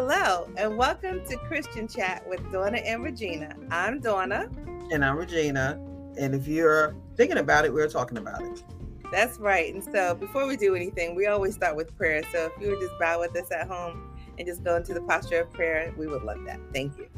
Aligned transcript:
Hello, 0.00 0.48
and 0.56 0.78
welcome 0.78 1.26
to 1.26 1.36
Christian 1.48 1.88
Chat 1.88 2.24
with 2.28 2.52
Donna 2.52 2.78
and 2.78 3.02
Regina. 3.02 3.52
I'm 3.68 3.98
Donna. 3.98 4.48
And 4.92 5.04
I'm 5.04 5.16
Regina. 5.16 5.72
And 6.16 6.36
if 6.36 6.46
you're 6.46 6.94
thinking 7.16 7.38
about 7.38 7.64
it, 7.64 7.74
we're 7.74 7.88
talking 7.88 8.16
about 8.16 8.40
it. 8.40 8.62
That's 9.10 9.38
right. 9.38 9.74
And 9.74 9.82
so 9.82 10.14
before 10.14 10.46
we 10.46 10.56
do 10.56 10.76
anything, 10.76 11.16
we 11.16 11.26
always 11.26 11.56
start 11.56 11.74
with 11.74 11.96
prayer. 11.96 12.22
So 12.30 12.46
if 12.46 12.62
you 12.62 12.70
would 12.70 12.80
just 12.80 12.96
bow 13.00 13.18
with 13.18 13.36
us 13.36 13.50
at 13.50 13.66
home 13.66 14.16
and 14.38 14.46
just 14.46 14.62
go 14.62 14.76
into 14.76 14.94
the 14.94 15.00
posture 15.00 15.40
of 15.40 15.52
prayer, 15.52 15.92
we 15.98 16.06
would 16.06 16.22
love 16.22 16.44
that. 16.46 16.60
Thank 16.72 16.96
you. 16.96 17.08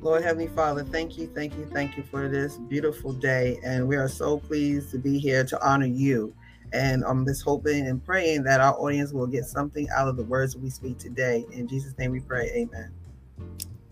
Lord 0.00 0.24
Heavenly 0.24 0.48
Father, 0.48 0.82
thank 0.82 1.16
you, 1.16 1.28
thank 1.28 1.56
you, 1.56 1.64
thank 1.72 1.96
you 1.96 2.02
for 2.02 2.28
this 2.28 2.58
beautiful 2.58 3.12
day. 3.12 3.60
And 3.62 3.86
we 3.86 3.94
are 3.94 4.08
so 4.08 4.38
pleased 4.38 4.90
to 4.90 4.98
be 4.98 5.16
here 5.16 5.44
to 5.44 5.64
honor 5.64 5.86
you. 5.86 6.34
And 6.72 7.04
I'm 7.04 7.24
just 7.24 7.42
hoping 7.42 7.86
and 7.86 8.04
praying 8.04 8.44
that 8.44 8.60
our 8.60 8.74
audience 8.74 9.12
will 9.12 9.26
get 9.26 9.44
something 9.44 9.88
out 9.96 10.08
of 10.08 10.16
the 10.16 10.24
words 10.24 10.56
we 10.56 10.70
speak 10.70 10.98
today. 10.98 11.44
In 11.52 11.66
Jesus' 11.66 11.96
name 11.98 12.10
we 12.10 12.20
pray. 12.20 12.50
Amen. 12.54 12.92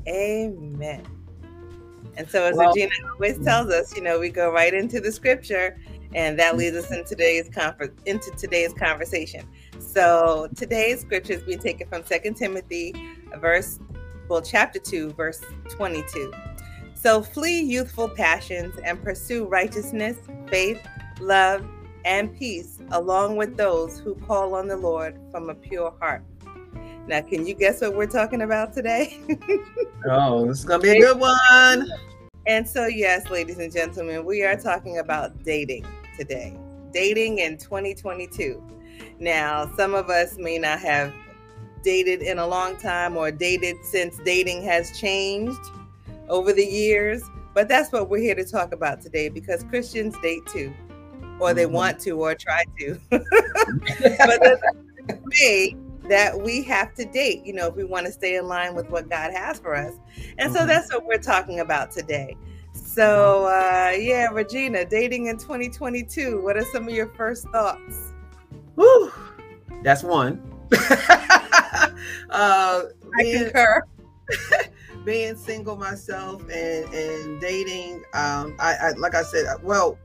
Amen. 0.09 1.05
And 2.17 2.31
so, 2.31 2.45
as 2.45 2.57
well, 2.57 2.69
Regina 2.69 2.93
always 3.13 3.39
tells 3.41 3.71
us, 3.71 3.95
you 3.95 4.03
know, 4.03 4.19
we 4.19 4.31
go 4.31 4.51
right 4.51 4.73
into 4.73 5.01
the 5.01 5.13
scripture, 5.13 5.79
and 6.15 6.39
that 6.39 6.57
leads 6.57 6.77
us 6.77 6.91
into 6.91 7.05
today's 7.05 7.49
conference 7.51 8.01
into 8.07 8.31
today's 8.33 8.73
conversation. 8.73 9.47
So, 9.79 10.49
today's 10.57 11.01
scripture 11.01 11.35
is 11.35 11.43
being 11.43 11.59
taken 11.59 11.89
from 11.89 12.05
Second 12.05 12.37
Timothy, 12.37 12.95
verse 13.39 13.79
well, 14.29 14.43
chapter 14.43 14.79
2, 14.79 15.13
verse 15.13 15.41
22. 15.69 16.33
So 16.95 17.23
flee 17.23 17.61
youthful 17.61 18.09
passions 18.09 18.75
and 18.85 19.03
pursue 19.03 19.45
righteousness, 19.45 20.17
faith, 20.49 20.85
love, 21.21 21.65
and 22.07 22.35
peace, 22.39 22.79
along 22.93 23.37
with 23.37 23.57
those 23.57 23.99
who 23.99 24.15
call 24.15 24.55
on 24.55 24.69
the 24.69 24.77
Lord 24.77 25.19
from 25.33 25.51
a 25.51 25.55
pure 25.55 25.93
heart. 26.01 26.23
Now, 27.09 27.21
can 27.21 27.47
you 27.47 27.55
guess 27.55 27.81
what 27.81 27.97
we're 27.97 28.07
talking 28.07 28.43
about 28.43 28.73
today? 28.73 29.21
oh, 30.11 30.47
this 30.47 30.61
is 30.61 30.65
going 30.65 30.81
to 30.81 30.85
be 30.85 30.97
a 30.97 31.01
good 31.01 31.19
one. 31.19 31.91
And 32.47 32.67
so, 32.67 32.87
yes, 32.87 33.29
ladies 33.29 33.59
and 33.59 33.73
gentlemen, 33.73 34.25
we 34.25 34.45
are 34.45 34.57
talking 34.57 34.99
about 34.99 35.43
dating 35.43 35.85
today. 36.17 36.57
Dating 36.93 37.39
in 37.39 37.59
2022. 37.59 38.63
Now, 39.19 39.71
some 39.77 39.95
of 39.95 40.09
us 40.09 40.37
may 40.39 40.59
not 40.59 40.79
have 40.81 41.13
dated 41.83 42.23
in 42.23 42.39
a 42.39 42.47
long 42.47 42.77
time 42.77 43.17
or 43.17 43.33
dated 43.33 43.77
since 43.85 44.19
dating 44.25 44.63
has 44.63 44.97
changed 44.99 45.61
over 46.29 46.53
the 46.53 46.65
years. 46.65 47.23
But 47.53 47.69
that's 47.69 47.91
what 47.91 48.09
we're 48.09 48.21
here 48.21 48.35
to 48.35 48.45
talk 48.45 48.73
about 48.73 49.01
today 49.01 49.29
because 49.29 49.65
Christians 49.65 50.15
date 50.21 50.47
too, 50.47 50.75
or 51.41 51.55
they 51.55 51.65
mm-hmm. 51.65 51.75
want 51.75 52.01
to, 52.01 52.13
or 52.13 52.35
try 52.35 52.65
to. 52.79 52.99
but 53.11 53.21
the 54.41 55.19
way 55.41 55.77
that 56.09 56.39
we 56.39 56.63
have 56.63 56.95
to 56.95 57.05
date, 57.05 57.45
you 57.45 57.53
know, 57.53 57.69
if 57.69 57.75
we 57.75 57.85
want 57.85 58.07
to 58.07 58.13
stay 58.13 58.37
in 58.37 58.47
line 58.47 58.75
with 58.75 58.89
what 58.91 59.09
God 59.09 59.33
has 59.33 59.59
for 59.59 59.75
us. 59.75 59.95
And 60.39 60.51
mm-hmm. 60.51 60.57
so 60.57 60.67
that's 60.67 60.93
what 60.93 61.05
we're 61.05 61.19
talking 61.19 61.61
about 61.61 61.91
today. 61.91 62.37
So, 62.73 63.47
uh, 63.47 63.93
yeah, 63.99 64.29
Regina, 64.29 64.85
dating 64.85 65.27
in 65.27 65.39
2022, 65.39 66.43
what 66.43 66.57
are 66.57 66.65
some 66.65 66.89
of 66.89 66.95
your 66.95 67.09
first 67.09 67.49
thoughts? 67.49 68.13
Woo, 68.77 69.13
that's 69.83 70.03
one. 70.03 70.43
uh, 70.73 71.89
I 72.31 72.83
being, 73.19 73.45
concur. 73.45 73.83
being 75.05 75.37
single 75.37 75.77
myself 75.77 76.43
and 76.51 76.93
and 76.93 77.41
dating, 77.41 78.05
um, 78.13 78.57
I, 78.59 78.77
I 78.81 78.91
like 78.93 79.15
I 79.15 79.23
said, 79.23 79.47
well, 79.63 79.99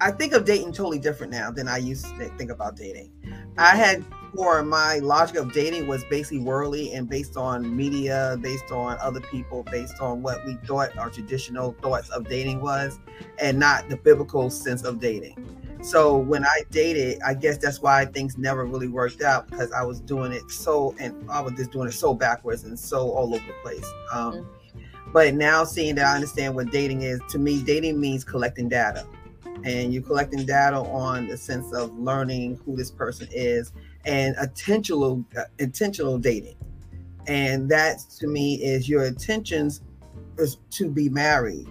I 0.00 0.10
think 0.10 0.32
of 0.32 0.44
dating 0.44 0.72
totally 0.72 0.98
different 0.98 1.32
now 1.32 1.50
than 1.50 1.68
I 1.68 1.78
used 1.78 2.06
to 2.06 2.28
think 2.36 2.50
about 2.50 2.76
dating. 2.76 3.12
I 3.56 3.76
had 3.76 4.04
for 4.34 4.62
my 4.64 4.98
logic 4.98 5.36
of 5.36 5.52
dating 5.52 5.86
was 5.86 6.04
basically 6.10 6.40
worldly 6.40 6.92
and 6.92 7.08
based 7.08 7.36
on 7.36 7.76
media, 7.76 8.36
based 8.40 8.72
on 8.72 8.98
other 9.00 9.20
people, 9.20 9.62
based 9.70 10.00
on 10.00 10.22
what 10.22 10.44
we 10.44 10.54
thought 10.66 10.96
our 10.98 11.08
traditional 11.08 11.76
thoughts 11.80 12.10
of 12.10 12.28
dating 12.28 12.60
was, 12.60 12.98
and 13.40 13.58
not 13.58 13.88
the 13.88 13.96
biblical 13.96 14.50
sense 14.50 14.82
of 14.82 14.98
dating. 14.98 15.36
So 15.82 16.16
when 16.16 16.44
I 16.44 16.62
dated, 16.70 17.20
I 17.22 17.34
guess 17.34 17.58
that's 17.58 17.80
why 17.80 18.06
things 18.06 18.38
never 18.38 18.64
really 18.64 18.88
worked 18.88 19.22
out 19.22 19.48
because 19.50 19.70
I 19.70 19.84
was 19.84 20.00
doing 20.00 20.32
it 20.32 20.50
so, 20.50 20.94
and 20.98 21.30
I 21.30 21.40
was 21.40 21.52
just 21.52 21.70
doing 21.70 21.88
it 21.88 21.92
so 21.92 22.14
backwards 22.14 22.64
and 22.64 22.78
so 22.78 23.10
all 23.10 23.34
over 23.34 23.44
the 23.46 23.52
place. 23.62 23.86
Um, 24.12 24.32
mm-hmm. 24.32 25.10
But 25.12 25.34
now 25.34 25.62
seeing 25.62 25.94
that 25.96 26.06
I 26.06 26.14
understand 26.14 26.56
what 26.56 26.72
dating 26.72 27.02
is, 27.02 27.20
to 27.28 27.38
me, 27.38 27.62
dating 27.62 28.00
means 28.00 28.24
collecting 28.24 28.68
data. 28.68 29.06
And 29.64 29.92
you're 29.92 30.02
collecting 30.02 30.44
data 30.44 30.76
on 30.76 31.26
the 31.26 31.36
sense 31.36 31.72
of 31.72 31.96
learning 31.98 32.60
who 32.64 32.76
this 32.76 32.90
person 32.90 33.28
is 33.32 33.72
and 34.04 34.36
intentional, 34.40 35.24
uh, 35.36 35.44
intentional 35.58 36.18
dating. 36.18 36.56
And 37.26 37.68
that 37.70 38.00
to 38.18 38.26
me 38.26 38.56
is 38.56 38.88
your 38.88 39.04
intentions 39.04 39.80
is 40.38 40.58
to 40.70 40.90
be 40.90 41.08
married 41.08 41.66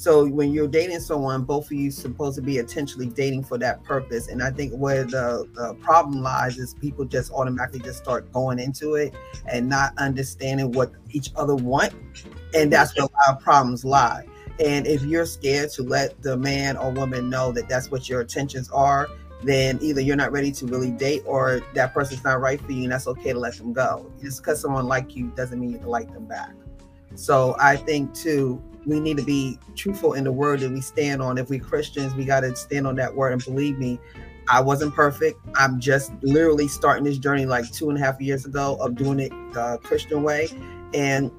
so 0.00 0.26
when 0.26 0.50
you're 0.50 0.66
dating 0.66 1.00
someone, 1.00 1.42
both 1.42 1.66
of 1.66 1.72
you 1.72 1.90
supposed 1.90 2.34
to 2.36 2.40
be 2.40 2.56
intentionally 2.56 3.04
dating 3.04 3.44
for 3.44 3.58
that 3.58 3.84
purpose. 3.84 4.28
And 4.28 4.42
I 4.42 4.50
think 4.50 4.72
where 4.72 5.04
the, 5.04 5.46
the 5.52 5.74
problem 5.74 6.22
lies 6.22 6.56
is 6.56 6.72
people 6.72 7.04
just 7.04 7.30
automatically 7.32 7.80
just 7.80 7.98
start 7.98 8.32
going 8.32 8.58
into 8.58 8.94
it 8.94 9.14
and 9.46 9.68
not 9.68 9.92
understanding 9.98 10.72
what 10.72 10.90
each 11.10 11.32
other 11.36 11.54
want. 11.54 11.92
And 12.54 12.72
that's 12.72 12.96
where 12.96 13.04
a 13.04 13.28
lot 13.28 13.36
of 13.36 13.42
problems 13.42 13.84
lie. 13.84 14.24
And 14.60 14.86
if 14.86 15.02
you're 15.02 15.26
scared 15.26 15.70
to 15.70 15.82
let 15.82 16.20
the 16.22 16.36
man 16.36 16.76
or 16.76 16.90
woman 16.90 17.30
know 17.30 17.50
that 17.52 17.68
that's 17.68 17.90
what 17.90 18.08
your 18.08 18.20
intentions 18.20 18.70
are, 18.70 19.08
then 19.42 19.78
either 19.80 20.02
you're 20.02 20.16
not 20.16 20.32
ready 20.32 20.52
to 20.52 20.66
really 20.66 20.90
date 20.90 21.22
or 21.24 21.62
that 21.74 21.94
person's 21.94 22.22
not 22.24 22.40
right 22.40 22.60
for 22.60 22.72
you 22.72 22.82
and 22.82 22.92
that's 22.92 23.06
okay 23.06 23.32
to 23.32 23.38
let 23.38 23.56
them 23.56 23.72
go. 23.72 24.10
Just 24.20 24.42
because 24.42 24.60
someone 24.60 24.86
like 24.86 25.16
you 25.16 25.32
doesn't 25.34 25.58
mean 25.58 25.72
you 25.72 25.78
like 25.78 26.12
them 26.12 26.26
back. 26.26 26.52
So 27.14 27.56
I 27.58 27.76
think 27.76 28.14
too, 28.14 28.62
we 28.84 29.00
need 29.00 29.16
to 29.16 29.24
be 29.24 29.58
truthful 29.76 30.12
in 30.12 30.24
the 30.24 30.32
word 30.32 30.60
that 30.60 30.70
we 30.70 30.82
stand 30.82 31.22
on. 31.22 31.38
If 31.38 31.48
we 31.48 31.58
Christians, 31.58 32.14
we 32.14 32.24
got 32.24 32.40
to 32.40 32.54
stand 32.54 32.86
on 32.86 32.96
that 32.96 33.14
word. 33.14 33.32
And 33.32 33.42
believe 33.42 33.78
me, 33.78 33.98
I 34.48 34.60
wasn't 34.60 34.94
perfect. 34.94 35.38
I'm 35.54 35.80
just 35.80 36.12
literally 36.22 36.68
starting 36.68 37.04
this 37.04 37.18
journey 37.18 37.46
like 37.46 37.70
two 37.72 37.88
and 37.88 37.98
a 37.98 38.00
half 38.00 38.20
years 38.20 38.44
ago 38.44 38.76
of 38.76 38.94
doing 38.94 39.20
it 39.20 39.30
the 39.52 39.78
Christian 39.82 40.22
way. 40.22 40.48
And 40.92 41.30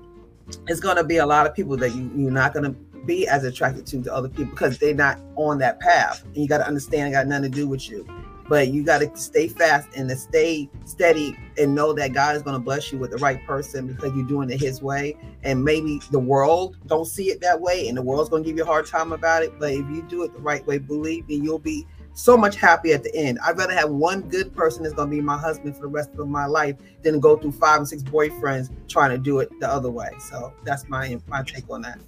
it's 0.68 0.80
going 0.80 0.98
to 0.98 1.04
be 1.04 1.18
a 1.18 1.26
lot 1.26 1.46
of 1.46 1.54
people 1.54 1.78
that 1.78 1.94
you, 1.94 2.12
you're 2.16 2.32
not 2.32 2.54
going 2.54 2.74
to 2.74 2.91
be 3.06 3.28
as 3.28 3.44
attracted 3.44 3.86
to 3.88 4.02
to 4.04 4.14
other 4.14 4.30
people 4.30 4.52
because 4.52 4.78
they're 4.78 4.94
not 4.94 5.20
on 5.36 5.58
that 5.60 5.80
path. 5.80 6.24
And 6.26 6.38
you 6.38 6.48
got 6.48 6.60
to 6.60 6.68
understand 6.68 7.10
it 7.10 7.12
got 7.12 7.28
nothing 7.28 7.52
to 7.52 7.56
do 7.56 7.68
with 7.68 7.90
you 7.90 8.06
but 8.52 8.68
you 8.68 8.84
got 8.84 8.98
to 8.98 9.10
stay 9.16 9.48
fast 9.48 9.88
and 9.96 10.10
to 10.10 10.16
stay 10.18 10.70
steady 10.84 11.38
and 11.58 11.74
know 11.74 11.94
that 11.94 12.12
God 12.12 12.36
is 12.36 12.42
going 12.42 12.56
to 12.56 12.60
bless 12.60 12.92
you 12.92 13.00
with 13.00 13.12
the 13.12 13.18
right 13.20 13.42
person 13.48 13.88
because 13.88 14.14
you're 14.14 14.28
doing 14.28 14.50
it 14.50 14.60
His 14.60 14.82
way. 14.82 15.16
And 15.44 15.64
maybe 15.64 16.02
the 16.12 16.20
world 16.20 16.76
don't 16.86 17.06
see 17.06 17.30
it 17.30 17.40
that 17.40 17.62
way, 17.62 17.88
and 17.88 17.98
the 17.98 18.02
world's 18.02 18.30
going 18.30 18.44
to 18.44 18.50
give 18.50 18.58
you 18.58 18.64
a 18.64 18.66
hard 18.66 18.88
time 18.88 19.14
about 19.14 19.42
it. 19.44 19.58
But 19.58 19.72
if 19.72 19.90
you 19.90 20.06
do 20.10 20.24
it 20.24 20.34
the 20.34 20.42
right 20.42 20.68
way, 20.68 20.80
believe 20.80 21.30
me, 21.30 21.36
you'll 21.36 21.60
be 21.60 21.88
so 22.14 22.36
much 22.36 22.58
happy 22.58 22.92
at 22.92 23.04
the 23.04 23.16
end. 23.16 23.40
I'd 23.40 23.58
rather 23.58 23.74
have 23.74 23.90
one 23.90 24.24
good 24.24 24.54
person 24.54 24.84
that's 24.84 24.96
going 24.96 25.10
to 25.10 25.16
be 25.16 25.22
my 25.22 25.38
husband 25.38 25.78
for 25.78 25.84
the 25.84 25.88
rest 25.88 26.10
of 26.18 26.28
my 26.28 26.46
life 26.46 26.76
than 27.04 27.22
go 27.22 27.38
through 27.38 27.54
five 27.54 27.78
and 27.78 27.88
six 27.88 28.04
boyfriends 28.04 28.70
trying 28.90 29.12
to 29.12 29.18
do 29.18 29.40
it 29.40 29.50
the 29.62 29.70
other 29.70 29.90
way. 29.90 30.10
So 30.20 30.54
that's 30.66 30.90
my 30.90 31.18
my 31.28 31.42
take 31.44 31.70
on 31.70 31.84
that. 31.84 32.02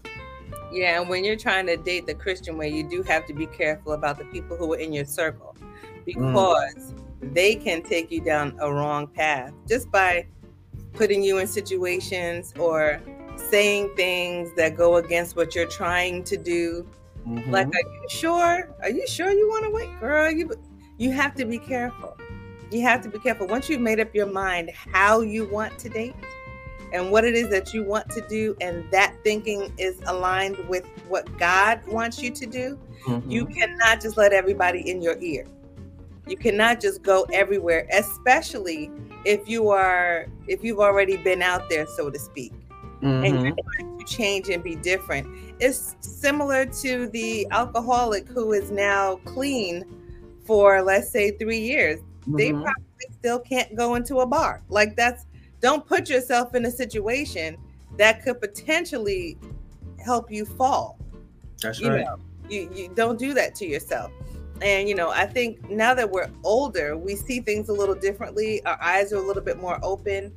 Yeah, 0.74 1.00
and 1.00 1.08
when 1.08 1.24
you're 1.24 1.36
trying 1.36 1.68
to 1.68 1.78
date 1.78 2.08
the 2.08 2.16
Christian 2.16 2.58
way, 2.58 2.70
you 2.70 2.84
do 2.90 3.04
have 3.04 3.28
to 3.28 3.34
be 3.34 3.46
careful 3.46 3.94
about 3.94 4.18
the 4.18 4.26
people 4.26 4.58
who 4.58 4.74
are 4.74 4.78
in 4.78 4.92
your 4.92 5.06
circle 5.06 5.56
because 6.04 6.94
mm. 7.22 7.34
they 7.34 7.54
can 7.54 7.84
take 7.84 8.10
you 8.12 8.22
down 8.22 8.58
a 8.60 8.74
wrong 8.74 9.06
path 9.06 9.54
just 9.68 9.92
by 9.92 10.26
putting 10.94 11.24
you 11.24 11.38
in 11.38 11.46
situations 11.46 12.54
or 12.58 13.00
saying 13.38 13.92
things 13.96 14.50
that 14.56 14.76
go 14.76 14.96
against 14.96 15.36
what 15.36 15.54
you're 15.54 15.68
trying 15.68 16.24
to 16.24 16.38
do. 16.38 16.88
Mm-hmm. 17.28 17.52
Like, 17.52 17.68
are 17.68 17.72
you 17.72 18.10
sure? 18.10 18.76
Are 18.82 18.90
you 18.90 19.06
sure 19.08 19.32
you 19.32 19.48
want 19.48 19.66
to 19.66 19.70
wait, 19.70 20.00
girl? 20.00 20.32
You 20.32 20.52
you 20.98 21.12
have 21.12 21.36
to 21.36 21.46
be 21.46 21.60
careful. 21.60 22.18
You 22.72 22.82
have 22.82 23.02
to 23.02 23.10
be 23.10 23.20
careful. 23.20 23.46
Once 23.46 23.70
you've 23.70 23.82
made 23.82 24.00
up 24.00 24.14
your 24.16 24.26
mind 24.26 24.72
how 24.72 25.22
you 25.22 25.46
want 25.46 25.78
to 25.80 25.90
date 25.90 26.16
and 26.94 27.12
what 27.12 27.26
it 27.26 27.34
is 27.34 27.50
that 27.50 27.74
you 27.74 27.84
want 27.84 28.10
to 28.12 28.22
do, 28.30 28.56
and 28.62 28.90
that 28.92 29.16
thinking 29.24 29.74
is 29.78 30.00
aligned 30.06 30.58
with 30.70 30.86
what 31.10 31.38
God 31.38 31.86
wants 31.88 32.22
you 32.22 32.30
to 32.32 32.46
do, 32.46 32.80
mm-hmm. 33.06 33.30
you 33.30 33.46
cannot 33.46 34.00
just 34.00 34.16
let 34.16 34.32
everybody 34.32 34.90
in 34.90 35.02
your 35.02 35.18
ear. 35.20 35.46
You 36.28 36.38
cannot 36.38 36.80
just 36.80 37.02
go 37.02 37.26
everywhere, 37.34 37.88
especially 37.92 38.92
if 39.26 39.50
you 39.50 39.70
are 39.70 40.28
if 40.48 40.64
you've 40.64 40.80
already 40.80 41.18
been 41.18 41.42
out 41.42 41.70
there, 41.70 41.88
so 41.88 42.10
to 42.10 42.20
speak, 42.20 42.54
mm-hmm. 43.02 43.26
and 43.26 43.42
you're 43.42 43.56
trying 43.76 44.00
to 44.00 44.06
change 44.06 44.50
and 44.50 44.64
be 44.64 44.76
different. 44.76 45.28
It's 45.60 45.96
similar 46.00 46.66
to 46.66 47.08
the 47.08 47.48
alcoholic 47.52 48.28
who 48.28 48.54
is 48.54 48.72
now 48.72 49.16
clean 49.26 49.84
for 50.46 50.82
let's 50.84 51.10
say 51.10 51.32
three 51.32 51.60
years. 51.60 52.00
Mm-hmm. 52.00 52.36
They 52.38 52.52
probably 52.52 52.74
still 53.20 53.40
can't 53.40 53.76
go 53.76 53.96
into 53.96 54.20
a 54.20 54.28
bar. 54.28 54.62
Like 54.70 54.96
that's 54.96 55.26
don't 55.64 55.88
put 55.88 56.10
yourself 56.10 56.54
in 56.56 56.66
a 56.66 56.72
situation 56.72 57.58
that 57.98 58.22
could 58.22 58.40
potentially 58.42 59.38
help 60.04 60.30
you 60.30 60.44
fall. 60.46 61.00
That's 61.62 61.80
you 61.80 61.90
right. 61.90 62.06
Know, 62.06 62.20
you, 62.50 62.70
you 62.76 62.92
don't 62.94 63.18
do 63.18 63.34
that 63.34 63.56
to 63.56 63.66
yourself. 63.66 64.12
And, 64.62 64.90
you 64.90 64.94
know, 64.94 65.10
I 65.10 65.26
think 65.26 65.70
now 65.70 65.94
that 65.94 66.10
we're 66.10 66.30
older, 66.44 66.98
we 66.98 67.16
see 67.16 67.40
things 67.40 67.70
a 67.70 67.74
little 67.74 67.96
differently. 67.96 68.64
Our 68.66 68.78
eyes 68.82 69.14
are 69.14 69.18
a 69.18 69.22
little 69.22 69.42
bit 69.42 69.58
more 69.58 69.80
open. 69.82 70.34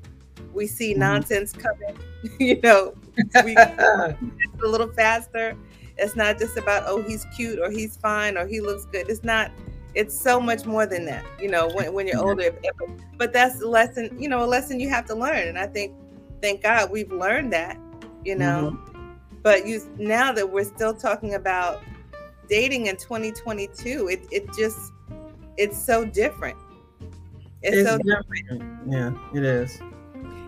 we 0.54 0.68
see 0.68 0.92
mm-hmm. 0.92 1.00
nonsense 1.00 1.52
coming, 1.52 1.98
you 2.38 2.60
know, 2.62 2.94
we 3.44 3.56
a 3.56 4.16
little 4.62 4.92
faster. 4.92 5.56
It's 5.98 6.14
not 6.14 6.38
just 6.38 6.56
about 6.56 6.84
oh 6.86 7.02
he's 7.02 7.24
cute 7.34 7.58
or 7.58 7.70
he's 7.70 7.96
fine 7.96 8.36
or 8.36 8.46
he 8.46 8.60
looks 8.60 8.84
good. 8.84 9.08
It's 9.08 9.24
not. 9.24 9.50
It's 9.96 10.14
so 10.16 10.38
much 10.38 10.66
more 10.66 10.84
than 10.84 11.06
that. 11.06 11.24
You 11.40 11.48
know, 11.48 11.68
when 11.68 11.92
when 11.92 12.06
you're 12.06 12.22
older. 12.22 12.54
But 13.16 13.32
that's 13.32 13.62
a 13.62 13.66
lesson. 13.66 14.14
You 14.20 14.28
know, 14.28 14.44
a 14.44 14.46
lesson 14.46 14.78
you 14.78 14.90
have 14.90 15.06
to 15.06 15.14
learn. 15.14 15.48
And 15.48 15.58
I 15.58 15.66
think, 15.66 15.94
thank 16.42 16.62
God, 16.62 16.90
we've 16.90 17.10
learned 17.10 17.52
that. 17.54 17.78
You 18.22 18.36
know, 18.36 18.76
mm-hmm. 18.76 19.36
but 19.42 19.66
you 19.66 19.80
now 19.98 20.32
that 20.32 20.48
we're 20.48 20.64
still 20.64 20.94
talking 20.94 21.34
about 21.34 21.82
dating 22.48 22.86
in 22.86 22.96
2022, 22.96 24.08
it 24.08 24.26
it 24.30 24.46
just 24.52 24.92
it's 25.56 25.78
so 25.78 26.04
different. 26.04 26.58
It's, 27.62 27.78
it's 27.78 27.88
so 27.88 27.96
different. 27.96 28.48
different. 28.50 28.92
Yeah, 28.92 29.38
it 29.38 29.44
is. 29.44 29.80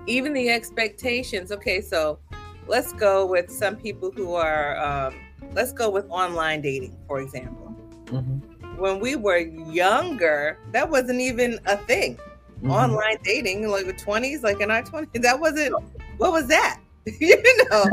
Even 0.06 0.34
the 0.34 0.50
expectations. 0.50 1.50
Okay, 1.52 1.80
so 1.80 2.18
let's 2.66 2.92
go 2.92 3.24
with 3.24 3.50
some 3.50 3.76
people 3.76 4.10
who 4.10 4.34
are 4.34 4.76
um, 4.78 5.14
let's 5.52 5.72
go 5.72 5.88
with 5.88 6.06
online 6.10 6.60
dating 6.60 6.96
for 7.06 7.20
example 7.20 7.74
mm-hmm. 8.06 8.47
When 8.78 9.00
we 9.00 9.16
were 9.16 9.38
younger 9.38 10.58
that 10.72 10.88
wasn't 10.88 11.20
even 11.20 11.58
a 11.66 11.76
thing 11.76 12.16
mm-hmm. 12.16 12.70
online 12.70 13.18
dating 13.22 13.68
like 13.68 13.86
the 13.86 13.92
20s 13.92 14.42
like 14.42 14.60
in 14.60 14.70
our 14.70 14.82
20s 14.82 15.22
that 15.22 15.38
wasn't 15.38 15.74
what 16.18 16.32
was 16.32 16.46
that 16.46 16.80
you 17.20 17.42
know 17.70 17.84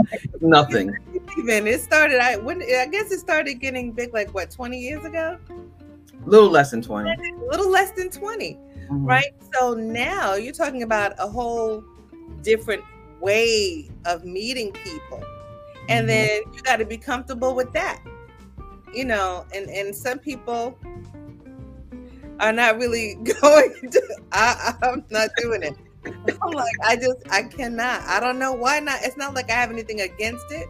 nothing 0.42 0.94
even 1.38 1.66
it 1.68 1.80
started 1.82 2.20
i 2.20 2.36
when 2.38 2.62
i 2.62 2.86
guess 2.86 3.12
it 3.12 3.20
started 3.20 3.56
getting 3.56 3.92
big 3.92 4.14
like 4.14 4.34
what 4.34 4.52
20 4.52 4.78
years 4.78 5.04
ago 5.06 5.38
a 5.50 6.30
little 6.30 6.50
less 6.50 6.72
than 6.72 6.82
20 6.82 7.10
a 7.10 7.46
little 7.50 7.70
less 7.70 7.92
than 7.92 8.10
20 8.10 8.54
mm-hmm. 8.54 9.06
right 9.06 9.34
so 9.54 9.74
now 9.74 10.36
you're 10.36 10.54
talking 10.54 10.84
about 10.84 11.14
a 11.18 11.28
whole 11.28 11.84
different 12.42 12.84
way 13.20 13.90
of 14.06 14.24
meeting 14.24 14.72
people. 14.72 15.22
And 15.90 16.08
mm-hmm. 16.08 16.08
then 16.08 16.42
you 16.54 16.62
got 16.62 16.78
to 16.78 16.86
be 16.86 16.98
comfortable 16.98 17.56
with 17.56 17.74
that. 17.74 18.02
You 18.96 19.06
know, 19.06 19.46
and 19.54 19.70
and 19.70 19.96
some 19.96 20.20
people 20.20 20.78
are 22.40 22.52
not 22.52 22.78
really 22.78 23.16
going 23.42 23.74
to 23.92 24.22
I, 24.32 24.74
I'm 24.84 25.06
not 25.10 25.30
doing 25.38 25.64
it. 25.64 25.76
I'm 26.42 26.52
like, 26.52 26.74
I 26.84 26.96
just 26.96 27.18
I 27.30 27.44
cannot. 27.44 28.02
I 28.04 28.20
don't 28.20 28.40
know 28.40 28.54
why 28.54 28.80
not. 28.80 29.00
It's 29.04 29.18
not 29.18 29.34
like 29.34 29.50
I 29.50 29.56
have 29.56 29.72
anything 29.72 30.02
against 30.02 30.46
it. 30.52 30.68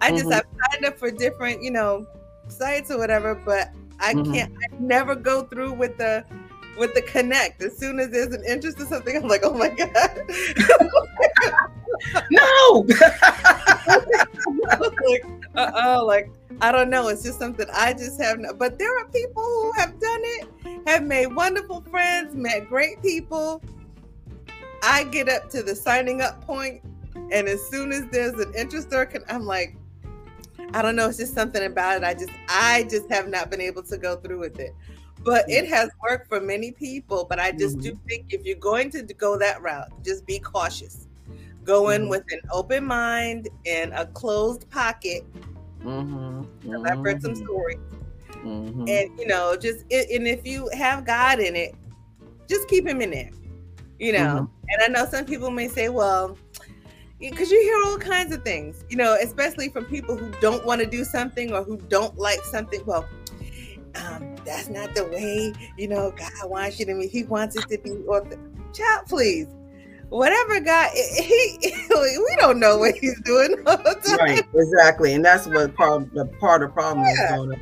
I 0.00 0.10
just 0.10 0.24
mm-hmm. 0.24 0.32
I've 0.32 0.72
signed 0.72 0.84
up 0.86 0.98
for 0.98 1.10
different, 1.10 1.62
you 1.62 1.70
know, 1.70 2.06
sites 2.48 2.90
or 2.90 2.98
whatever, 2.98 3.34
but 3.34 3.70
I 4.00 4.14
mm-hmm. 4.14 4.32
can't 4.32 4.52
I 4.52 4.76
never 4.80 5.14
go 5.14 5.42
through 5.44 5.74
with 5.74 5.96
the 5.98 6.24
with 6.78 6.94
the 6.94 7.02
connect. 7.02 7.62
As 7.62 7.76
soon 7.76 8.00
as 8.00 8.10
there's 8.10 8.34
an 8.34 8.44
interest 8.44 8.80
in 8.80 8.86
something, 8.86 9.16
I'm 9.16 9.28
like, 9.28 9.42
oh 9.44 9.54
my 9.54 9.68
God. 9.68 10.22
no. 12.30 12.86
like, 15.08 15.24
uh-oh, 15.54 16.04
like, 16.06 16.30
I 16.60 16.72
don't 16.72 16.90
know. 16.90 17.08
It's 17.08 17.22
just 17.22 17.38
something 17.38 17.66
I 17.72 17.92
just 17.92 18.20
have 18.20 18.38
no, 18.38 18.52
but 18.52 18.78
there 18.78 18.96
are 18.98 19.06
people 19.06 19.42
who 19.42 19.72
have 19.76 19.98
done 19.98 20.20
it, 20.22 20.48
have 20.86 21.02
made 21.04 21.26
wonderful 21.26 21.82
friends, 21.82 22.34
met 22.34 22.68
great 22.68 23.00
people. 23.02 23.62
I 24.82 25.04
get 25.04 25.28
up 25.28 25.48
to 25.50 25.62
the 25.62 25.74
signing 25.74 26.20
up 26.22 26.44
point, 26.44 26.82
and 27.30 27.48
as 27.48 27.60
soon 27.68 27.92
as 27.92 28.06
there's 28.10 28.34
an 28.34 28.52
interest 28.54 28.92
or 28.92 29.08
I'm 29.28 29.46
like, 29.46 29.76
I 30.74 30.80
don't 30.80 30.96
know. 30.96 31.08
It's 31.08 31.18
just 31.18 31.34
something 31.34 31.64
about 31.64 31.98
it. 31.98 32.04
I 32.04 32.14
just, 32.14 32.30
I 32.48 32.86
just 32.88 33.10
have 33.10 33.28
not 33.28 33.50
been 33.50 33.60
able 33.60 33.82
to 33.82 33.98
go 33.98 34.16
through 34.16 34.38
with 34.38 34.58
it 34.58 34.74
but 35.24 35.44
it 35.48 35.68
has 35.68 35.90
worked 36.02 36.28
for 36.28 36.40
many 36.40 36.72
people. 36.72 37.26
But 37.28 37.38
I 37.38 37.52
just 37.52 37.78
mm-hmm. 37.78 37.94
do 37.94 38.00
think 38.08 38.32
if 38.32 38.44
you're 38.44 38.56
going 38.56 38.90
to 38.90 39.02
go 39.02 39.38
that 39.38 39.62
route, 39.62 39.90
just 40.04 40.26
be 40.26 40.38
cautious. 40.38 41.08
Go 41.64 41.90
in 41.90 42.02
mm-hmm. 42.02 42.10
with 42.10 42.24
an 42.30 42.40
open 42.50 42.84
mind 42.84 43.48
and 43.66 43.92
a 43.92 44.06
closed 44.06 44.68
pocket. 44.70 45.24
Mm-hmm. 45.82 46.86
I've 46.86 46.98
heard 46.98 47.22
some 47.22 47.32
mm-hmm. 47.32 47.44
stories. 47.44 47.78
Mm-hmm. 48.44 48.88
And 48.88 49.20
you 49.20 49.26
know, 49.26 49.56
just 49.56 49.82
and 49.82 50.26
if 50.26 50.46
you 50.46 50.68
have 50.72 51.06
God 51.06 51.38
in 51.38 51.54
it, 51.54 51.74
just 52.48 52.68
keep 52.68 52.86
him 52.86 53.00
in 53.00 53.10
there. 53.10 53.30
You 53.98 54.12
know, 54.14 54.18
mm-hmm. 54.18 54.68
and 54.68 54.82
I 54.82 54.88
know 54.88 55.08
some 55.08 55.24
people 55.24 55.50
may 55.50 55.68
say, 55.68 55.88
well, 55.88 56.36
because 57.20 57.52
you 57.52 57.62
hear 57.62 57.90
all 57.90 57.98
kinds 57.98 58.34
of 58.34 58.42
things, 58.42 58.84
you 58.88 58.96
know, 58.96 59.16
especially 59.22 59.68
from 59.68 59.84
people 59.84 60.16
who 60.16 60.32
don't 60.40 60.66
want 60.66 60.80
to 60.80 60.86
do 60.86 61.04
something 61.04 61.52
or 61.52 61.62
who 61.62 61.76
don't 61.88 62.18
like 62.18 62.40
something. 62.44 62.84
Well, 62.84 63.08
um, 63.94 64.34
that's 64.44 64.68
not 64.68 64.94
the 64.94 65.04
way, 65.04 65.52
you 65.76 65.86
know, 65.86 66.12
God 66.16 66.32
wants 66.44 66.80
you 66.80 66.86
to 66.86 66.98
be. 66.98 67.06
He 67.06 67.22
wants 67.24 67.54
it 67.56 67.68
to 67.68 67.78
be 67.78 67.92
or 68.06 68.26
child, 68.72 69.06
please. 69.06 69.46
Whatever 70.12 70.60
God, 70.60 70.90
he, 71.16 71.58
we 71.88 72.36
don't 72.38 72.60
know 72.60 72.76
what 72.76 72.94
he's 72.96 73.18
doing. 73.22 73.56
right, 73.64 74.46
exactly, 74.54 75.14
and 75.14 75.24
that's 75.24 75.46
what 75.46 75.74
part 75.74 76.12
the 76.12 76.26
part 76.38 76.62
of 76.62 76.68
the 76.68 76.74
problem 76.74 77.06
yeah. 77.06 77.24
is. 77.24 77.30
Going 77.30 77.60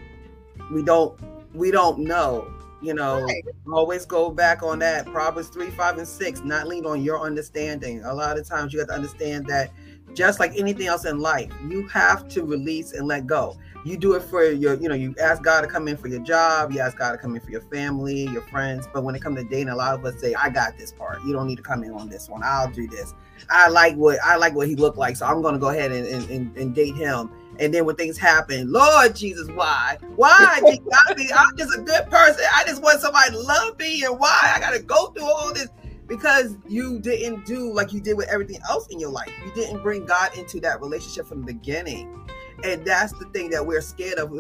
we 0.72 0.82
don't, 0.82 1.16
we 1.54 1.70
don't 1.70 2.00
know. 2.00 2.52
You 2.82 2.94
know, 2.94 3.22
right. 3.22 3.44
always 3.72 4.04
go 4.04 4.30
back 4.30 4.64
on 4.64 4.80
that 4.80 5.06
Proverbs 5.06 5.48
three, 5.48 5.70
five, 5.70 5.98
and 5.98 6.08
six. 6.08 6.40
Not 6.40 6.66
lean 6.66 6.86
on 6.86 7.02
your 7.02 7.20
understanding. 7.20 8.02
A 8.02 8.12
lot 8.12 8.36
of 8.36 8.48
times, 8.48 8.72
you 8.72 8.80
have 8.80 8.88
to 8.88 8.94
understand 8.94 9.46
that, 9.46 9.70
just 10.14 10.40
like 10.40 10.52
anything 10.56 10.86
else 10.86 11.04
in 11.04 11.18
life, 11.18 11.52
you 11.68 11.86
have 11.88 12.28
to 12.28 12.44
release 12.44 12.92
and 12.92 13.06
let 13.06 13.26
go 13.26 13.56
you 13.84 13.96
do 13.96 14.14
it 14.14 14.22
for 14.22 14.44
your, 14.44 14.74
you 14.74 14.88
know, 14.88 14.94
you 14.94 15.14
ask 15.20 15.42
God 15.42 15.62
to 15.62 15.66
come 15.66 15.88
in 15.88 15.96
for 15.96 16.08
your 16.08 16.20
job, 16.20 16.72
you 16.72 16.80
ask 16.80 16.98
God 16.98 17.12
to 17.12 17.18
come 17.18 17.34
in 17.34 17.40
for 17.40 17.50
your 17.50 17.62
family, 17.62 18.24
your 18.24 18.42
friends. 18.42 18.86
But 18.92 19.04
when 19.04 19.14
it 19.14 19.22
comes 19.22 19.38
to 19.38 19.44
dating, 19.44 19.70
a 19.70 19.76
lot 19.76 19.94
of 19.94 20.04
us 20.04 20.20
say, 20.20 20.34
I 20.34 20.50
got 20.50 20.76
this 20.76 20.92
part. 20.92 21.22
You 21.24 21.32
don't 21.32 21.46
need 21.46 21.56
to 21.56 21.62
come 21.62 21.82
in 21.82 21.92
on 21.92 22.08
this 22.08 22.28
one. 22.28 22.42
I'll 22.44 22.70
do 22.70 22.86
this. 22.86 23.14
I 23.48 23.68
like 23.68 23.96
what 23.96 24.18
I 24.22 24.36
like 24.36 24.54
what 24.54 24.68
he 24.68 24.76
looked 24.76 24.98
like. 24.98 25.16
So 25.16 25.26
I'm 25.26 25.40
gonna 25.40 25.58
go 25.58 25.70
ahead 25.70 25.92
and, 25.92 26.06
and, 26.06 26.30
and, 26.30 26.56
and 26.56 26.74
date 26.74 26.94
him. 26.94 27.30
And 27.58 27.74
then 27.74 27.84
when 27.84 27.96
things 27.96 28.16
happen, 28.16 28.70
Lord 28.70 29.16
Jesus, 29.16 29.48
why? 29.48 29.98
Why? 30.16 30.60
I'm 31.34 31.56
just 31.56 31.76
a 31.76 31.80
good 31.80 32.08
person. 32.10 32.44
I 32.54 32.64
just 32.66 32.82
want 32.82 33.00
somebody 33.00 33.32
to 33.32 33.38
love 33.38 33.78
me. 33.78 34.04
And 34.04 34.18
why? 34.18 34.52
I 34.54 34.60
gotta 34.60 34.80
go 34.80 35.06
through 35.08 35.24
all 35.24 35.52
this 35.54 35.68
because 36.10 36.58
you 36.68 36.98
didn't 36.98 37.46
do 37.46 37.72
like 37.72 37.94
you 37.94 38.00
did 38.00 38.18
with 38.18 38.28
everything 38.28 38.60
else 38.68 38.86
in 38.88 39.00
your 39.00 39.10
life. 39.10 39.32
You 39.42 39.50
didn't 39.54 39.82
bring 39.82 40.04
God 40.04 40.36
into 40.36 40.60
that 40.60 40.82
relationship 40.82 41.26
from 41.26 41.40
the 41.40 41.54
beginning 41.54 42.20
and 42.64 42.84
that's 42.84 43.12
the 43.12 43.24
thing 43.26 43.50
that 43.50 43.64
we're 43.64 43.80
scared 43.80 44.18
of 44.18 44.30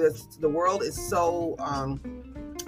the 0.40 0.48
world 0.48 0.82
is 0.82 0.94
so 0.96 1.56
um 1.58 2.00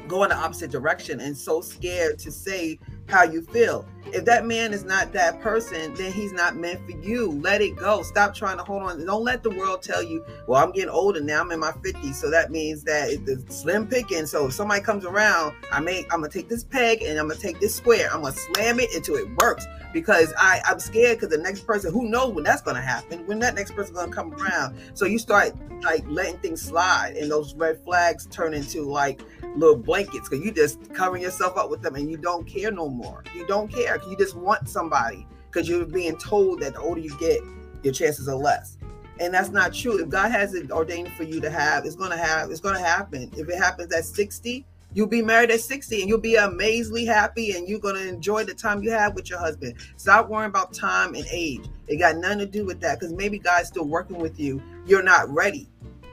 going 0.09 0.31
the 0.31 0.37
opposite 0.37 0.71
direction 0.71 1.21
and 1.21 1.37
so 1.37 1.61
scared 1.61 2.19
to 2.19 2.31
say 2.31 2.79
how 3.13 3.25
you 3.25 3.43
feel. 3.43 3.87
If 4.07 4.25
that 4.27 4.45
man 4.47 4.73
is 4.73 4.85
not 4.85 5.13
that 5.13 5.41
person, 5.41 5.95
then 5.95 6.13
he's 6.13 6.33
not 6.33 6.57
meant 6.57 6.85
for 6.85 6.91
you. 6.91 7.31
Let 7.31 7.63
it 7.63 7.77
go. 7.77 8.03
Stop 8.03 8.35
trying 8.35 8.59
to 8.59 8.65
hold 8.65 8.83
on. 8.83 9.05
Don't 9.07 9.25
let 9.25 9.43
the 9.43 9.51
world 9.51 9.83
tell 9.83 10.03
you, 10.03 10.25
well, 10.47 10.63
I'm 10.63 10.73
getting 10.73 10.91
older 10.91 11.21
now. 11.21 11.41
I'm 11.41 11.51
in 11.53 11.61
my 11.61 11.73
50s. 11.73 12.15
So 12.15 12.31
that 12.31 12.51
means 12.51 12.83
that 12.85 13.11
it's 13.11 13.57
slim 13.57 13.87
picking. 13.87 14.27
So 14.27 14.49
if 14.49 14.55
somebody 14.55 14.83
comes 14.83 15.05
around, 15.05 15.55
I 15.71 15.81
may, 15.81 16.05
I'm 16.11 16.23
to 16.23 16.29
take 16.29 16.49
this 16.49 16.65
peg 16.65 17.03
and 17.03 17.19
I'm 17.19 17.31
to 17.31 17.39
take 17.39 17.61
this 17.61 17.75
square. 17.75 18.11
I'm 18.13 18.23
to 18.23 18.33
slam 18.33 18.81
it 18.81 18.95
until 18.95 19.17
it 19.17 19.29
works 19.37 19.67
because 19.93 20.33
I, 20.37 20.61
I'm 20.67 20.81
scared 20.81 21.19
because 21.19 21.35
the 21.35 21.43
next 21.43 21.67
person, 21.67 21.93
who 21.93 22.09
knows 22.09 22.35
when 22.35 22.45
that's 22.45 22.63
to 22.63 22.75
happen, 22.75 23.27
when 23.27 23.39
that 23.41 23.55
next 23.55 23.73
person's 23.73 23.99
to 23.99 24.11
come 24.11 24.35
around. 24.35 24.79
So 24.95 25.07
you 25.07 25.19
start 25.19 25.55
like 25.83 26.05
letting 26.07 26.39
things 26.39 26.61
slide 26.61 27.17
and 27.17 27.31
those 27.31 27.55
red 27.55 27.83
flags 27.85 28.27
turn 28.27 28.55
into 28.55 28.83
like 28.83 29.23
little 29.57 29.77
blankets 29.77 30.29
because 30.29 30.45
you 30.45 30.51
just 30.51 30.93
covering 30.95 31.23
yourself 31.23 31.57
up 31.57 31.71
with 31.71 31.83
them 31.83 31.95
and 31.95 32.11
you 32.11 32.17
don't 32.17 32.47
care 32.47 32.71
no 32.71 32.89
more. 32.89 33.23
You 33.35 33.47
don't 33.47 33.71
care. 33.71 34.01
You 34.09 34.17
just 34.17 34.37
want 34.37 34.69
somebody 34.69 35.27
because 35.51 35.69
you're 35.69 35.85
being 35.85 36.17
told 36.17 36.61
that 36.61 36.75
the 36.75 36.81
older 36.81 37.01
you 37.01 37.17
get, 37.19 37.41
your 37.83 37.93
chances 37.93 38.29
are 38.29 38.37
less. 38.37 38.79
And 39.21 39.33
that's 39.33 39.51
not 39.51 39.75
true. 39.75 40.03
If 40.03 40.09
God 40.09 40.31
has 40.31 40.55
it 40.55 40.71
ordained 40.71 41.13
for 41.13 41.25
you 41.25 41.41
to 41.41 41.51
have, 41.51 41.85
it's 41.85 41.97
gonna 41.97 42.17
have, 42.17 42.51
it's 42.51 42.61
gonna 42.61 42.81
happen. 42.81 43.31
If 43.37 43.49
it 43.49 43.59
happens 43.59 43.93
at 43.93 44.05
60, 44.05 44.65
You'll 44.95 45.07
be 45.07 45.23
married 45.23 45.51
at 45.51 45.61
60 45.61 46.01
and 46.01 46.09
you'll 46.09 46.19
be 46.19 46.35
amazingly 46.35 47.07
happy 47.07 47.53
and 47.53 47.67
you're 47.67 47.81
to 47.81 48.09
enjoy 48.09 48.45
the 48.45 48.55
time 48.55 48.83
you 48.83 48.91
have 48.91 49.15
with 49.15 49.31
your 49.31 49.39
husband. 49.39 49.77
Stop 49.97 50.29
worrying 50.29 50.51
about 50.51 50.75
time 50.75 51.15
and 51.15 51.25
age. 51.31 51.65
It 51.89 51.97
got 51.97 52.17
nothing 52.17 52.41
to 52.41 52.47
do 52.47 52.67
with 52.67 52.81
that 52.81 53.01
because 53.01 53.15
maybe 53.15 53.39
God's 53.39 53.69
still 53.69 53.87
working 53.87 54.19
with 54.19 54.39
you. 54.39 54.63
You're 54.87 55.03
not 55.03 55.31
ready. 55.31 55.69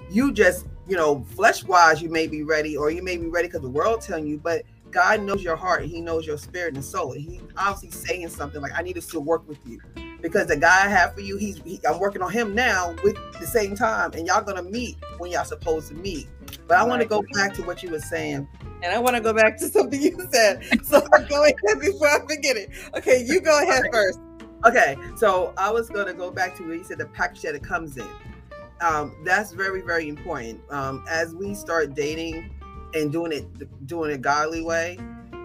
You 0.09 0.31
just, 0.31 0.65
you 0.89 0.97
know, 0.97 1.23
flesh 1.35 1.63
wise, 1.63 2.01
you 2.01 2.09
may 2.09 2.27
be 2.27 2.43
ready 2.43 2.75
or 2.75 2.91
you 2.91 3.01
may 3.01 3.17
be 3.17 3.27
ready 3.27 3.47
because 3.47 3.61
the 3.61 3.69
world 3.69 4.01
telling 4.01 4.27
you, 4.27 4.37
but 4.37 4.63
God 4.91 5.21
knows 5.21 5.43
your 5.43 5.55
heart 5.55 5.83
and 5.83 5.91
He 5.91 6.01
knows 6.01 6.25
your 6.25 6.37
spirit 6.37 6.73
and 6.73 6.83
soul. 6.83 7.13
And 7.13 7.21
He 7.21 7.41
obviously 7.55 7.91
saying 7.91 8.29
something 8.29 8.61
like, 8.61 8.71
I 8.75 8.81
need 8.81 8.93
to 8.93 9.01
still 9.01 9.21
work 9.21 9.47
with 9.47 9.59
you 9.65 9.79
because 10.21 10.47
the 10.47 10.57
guy 10.57 10.85
I 10.85 10.89
have 10.89 11.13
for 11.13 11.21
you, 11.21 11.37
he's 11.37 11.61
he, 11.63 11.79
I'm 11.87 11.99
working 11.99 12.21
on 12.21 12.31
him 12.31 12.53
now 12.53 12.93
with 13.03 13.15
the 13.39 13.47
same 13.47 13.73
time, 13.73 14.11
and 14.13 14.27
y'all 14.27 14.43
gonna 14.43 14.63
meet 14.63 14.97
when 15.17 15.31
y'all 15.31 15.45
supposed 15.45 15.87
to 15.89 15.93
meet. 15.93 16.27
But 16.67 16.77
I 16.77 16.83
want 16.83 17.01
to 17.01 17.07
go 17.07 17.23
back 17.33 17.53
to 17.53 17.61
what 17.63 17.83
you 17.83 17.89
were 17.89 17.99
saying 17.99 18.47
and 18.81 18.93
I 18.93 18.99
want 18.99 19.15
to 19.15 19.21
go 19.21 19.29
mm-hmm. 19.29 19.39
back 19.39 19.57
to 19.57 19.67
something 19.67 20.01
you 20.01 20.17
said. 20.31 20.63
So 20.83 21.01
go 21.29 21.43
ahead 21.43 21.79
before 21.79 22.07
I 22.07 22.19
forget 22.21 22.57
it. 22.57 22.71
Okay, 22.95 23.23
you 23.25 23.41
go 23.41 23.61
ahead 23.61 23.83
first. 23.91 24.19
Okay, 24.65 24.97
so 25.15 25.53
I 25.57 25.71
was 25.71 25.89
going 25.89 26.07
to 26.07 26.13
go 26.13 26.31
back 26.31 26.55
to 26.57 26.63
where 26.63 26.75
you 26.75 26.83
said 26.83 26.97
the 26.97 27.05
package 27.05 27.41
that 27.43 27.55
it 27.55 27.63
comes 27.63 27.97
in. 27.97 28.07
Um, 28.81 29.15
that's 29.25 29.51
very, 29.51 29.81
very 29.81 30.07
important. 30.07 30.61
Um, 30.69 31.03
as 31.09 31.35
we 31.35 31.53
start 31.53 31.95
dating 31.95 32.49
and 32.93 33.11
doing 33.11 33.31
it, 33.31 33.87
doing 33.87 34.11
it 34.11 34.21
godly 34.21 34.61
way, 34.61 34.97